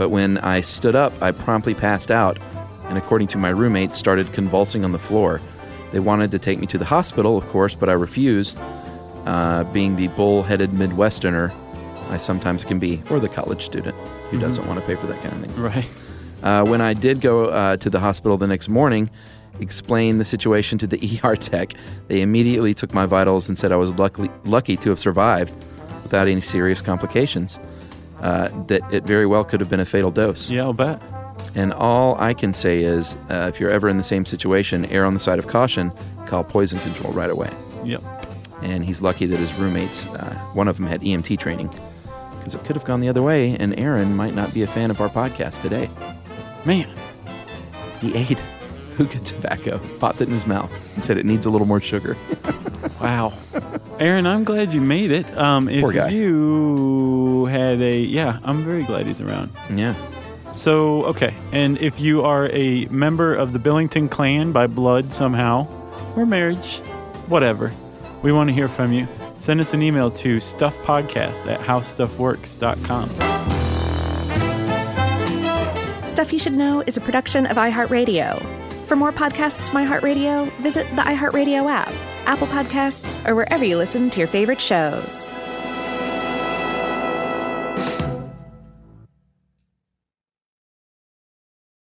but 0.00 0.08
when 0.08 0.38
I 0.38 0.62
stood 0.62 0.96
up, 0.96 1.12
I 1.20 1.30
promptly 1.30 1.74
passed 1.74 2.10
out, 2.10 2.38
and 2.84 2.96
according 2.96 3.28
to 3.28 3.38
my 3.38 3.50
roommates, 3.50 3.98
started 3.98 4.32
convulsing 4.32 4.82
on 4.82 4.92
the 4.92 4.98
floor. 4.98 5.42
They 5.92 6.00
wanted 6.00 6.30
to 6.30 6.38
take 6.38 6.58
me 6.58 6.66
to 6.68 6.78
the 6.78 6.86
hospital, 6.86 7.36
of 7.36 7.46
course, 7.48 7.74
but 7.74 7.90
I 7.90 7.92
refused, 7.92 8.56
uh, 9.26 9.64
being 9.64 9.96
the 9.96 10.08
bull-headed 10.08 10.70
Midwesterner 10.70 11.52
I 12.08 12.16
sometimes 12.16 12.64
can 12.64 12.78
be, 12.78 13.02
or 13.10 13.20
the 13.20 13.28
college 13.28 13.62
student 13.62 13.94
who 14.30 14.38
doesn't 14.40 14.66
want 14.66 14.80
to 14.80 14.86
pay 14.86 14.94
for 14.94 15.06
that 15.06 15.20
kind 15.20 15.34
of 15.44 15.52
thing. 15.52 15.62
Right. 15.62 15.90
Uh, 16.42 16.64
when 16.64 16.80
I 16.80 16.94
did 16.94 17.20
go 17.20 17.50
uh, 17.50 17.76
to 17.76 17.90
the 17.90 18.00
hospital 18.00 18.38
the 18.38 18.46
next 18.46 18.70
morning, 18.70 19.10
explain 19.60 20.16
the 20.16 20.24
situation 20.24 20.78
to 20.78 20.86
the 20.86 21.20
ER 21.22 21.36
tech, 21.36 21.74
they 22.08 22.22
immediately 22.22 22.72
took 22.72 22.94
my 22.94 23.04
vitals 23.04 23.50
and 23.50 23.58
said 23.58 23.70
I 23.70 23.76
was 23.76 23.92
lucky, 23.98 24.30
lucky 24.46 24.78
to 24.78 24.88
have 24.88 24.98
survived 24.98 25.52
without 26.04 26.26
any 26.26 26.40
serious 26.40 26.80
complications. 26.80 27.60
Uh, 28.20 28.48
that 28.66 28.82
it 28.92 29.04
very 29.04 29.26
well 29.26 29.44
could 29.44 29.60
have 29.60 29.70
been 29.70 29.80
a 29.80 29.86
fatal 29.86 30.10
dose. 30.10 30.50
Yeah, 30.50 30.64
I'll 30.64 30.72
bet. 30.72 31.00
And 31.54 31.72
all 31.72 32.20
I 32.20 32.34
can 32.34 32.52
say 32.52 32.82
is, 32.82 33.16
uh, 33.30 33.50
if 33.52 33.58
you're 33.58 33.70
ever 33.70 33.88
in 33.88 33.96
the 33.96 34.02
same 34.02 34.24
situation, 34.24 34.84
err 34.86 35.04
on 35.04 35.14
the 35.14 35.20
side 35.20 35.38
of 35.38 35.46
caution. 35.46 35.90
Call 36.26 36.44
poison 36.44 36.78
control 36.80 37.12
right 37.12 37.30
away. 37.30 37.50
Yep. 37.82 38.02
And 38.62 38.84
he's 38.84 39.00
lucky 39.00 39.26
that 39.26 39.38
his 39.38 39.52
roommates, 39.54 40.06
uh, 40.06 40.34
one 40.52 40.68
of 40.68 40.76
them 40.76 40.86
had 40.86 41.00
EMT 41.00 41.38
training, 41.38 41.74
because 42.36 42.54
it 42.54 42.62
could 42.64 42.76
have 42.76 42.84
gone 42.84 43.00
the 43.00 43.08
other 43.08 43.22
way, 43.22 43.56
and 43.58 43.78
Aaron 43.78 44.14
might 44.14 44.34
not 44.34 44.52
be 44.52 44.62
a 44.62 44.66
fan 44.66 44.90
of 44.90 45.00
our 45.00 45.08
podcast 45.08 45.62
today. 45.62 45.88
Man. 46.64 46.86
He 48.00 48.14
ate 48.14 48.38
hookah 49.00 49.20
tobacco, 49.20 49.78
popped 49.98 50.20
it 50.20 50.28
in 50.28 50.34
his 50.34 50.46
mouth, 50.46 50.70
and 50.94 51.02
said 51.02 51.16
it 51.16 51.24
needs 51.24 51.46
a 51.46 51.50
little 51.50 51.66
more 51.66 51.80
sugar. 51.80 52.16
Wow. 53.00 53.32
Aaron, 53.98 54.26
I'm 54.26 54.44
glad 54.44 54.74
you 54.74 54.80
made 54.82 55.10
it. 55.10 55.26
Um, 55.38 55.70
if 55.70 55.80
Poor 55.80 55.92
guy. 55.92 56.10
you 56.10 57.46
had 57.46 57.80
a, 57.80 57.98
yeah, 57.98 58.38
I'm 58.44 58.62
very 58.62 58.82
glad 58.84 59.08
he's 59.08 59.22
around. 59.22 59.50
yeah. 59.74 59.94
So, 60.54 61.04
okay. 61.06 61.34
And 61.50 61.78
if 61.78 61.98
you 61.98 62.22
are 62.22 62.50
a 62.52 62.84
member 62.86 63.34
of 63.34 63.54
the 63.54 63.58
Billington 63.58 64.10
clan 64.10 64.52
by 64.52 64.66
blood 64.66 65.14
somehow, 65.14 65.66
or 66.14 66.26
marriage, 66.26 66.78
whatever, 67.28 67.72
we 68.22 68.32
want 68.32 68.48
to 68.48 68.54
hear 68.54 68.68
from 68.68 68.92
you. 68.92 69.08
Send 69.38 69.60
us 69.62 69.72
an 69.72 69.80
email 69.82 70.10
to 70.10 70.36
stuffpodcast 70.38 71.46
at 71.46 71.60
howstuffworks.com. 71.60 73.08
Stuff 76.06 76.32
You 76.34 76.38
Should 76.38 76.52
Know 76.52 76.82
is 76.86 76.98
a 76.98 77.00
production 77.00 77.46
of 77.46 77.56
iHeartRadio. 77.56 78.59
For 78.90 78.96
more 78.96 79.12
podcasts 79.12 79.70
iHeartRadio, 79.86 80.50
visit 80.54 80.84
the 80.96 81.02
iHeartRadio 81.02 81.70
app, 81.70 81.92
Apple 82.26 82.48
Podcasts, 82.48 83.24
or 83.24 83.36
wherever 83.36 83.64
you 83.64 83.76
listen 83.76 84.10
to 84.10 84.18
your 84.18 84.26
favorite 84.26 84.60
shows. 84.60 85.32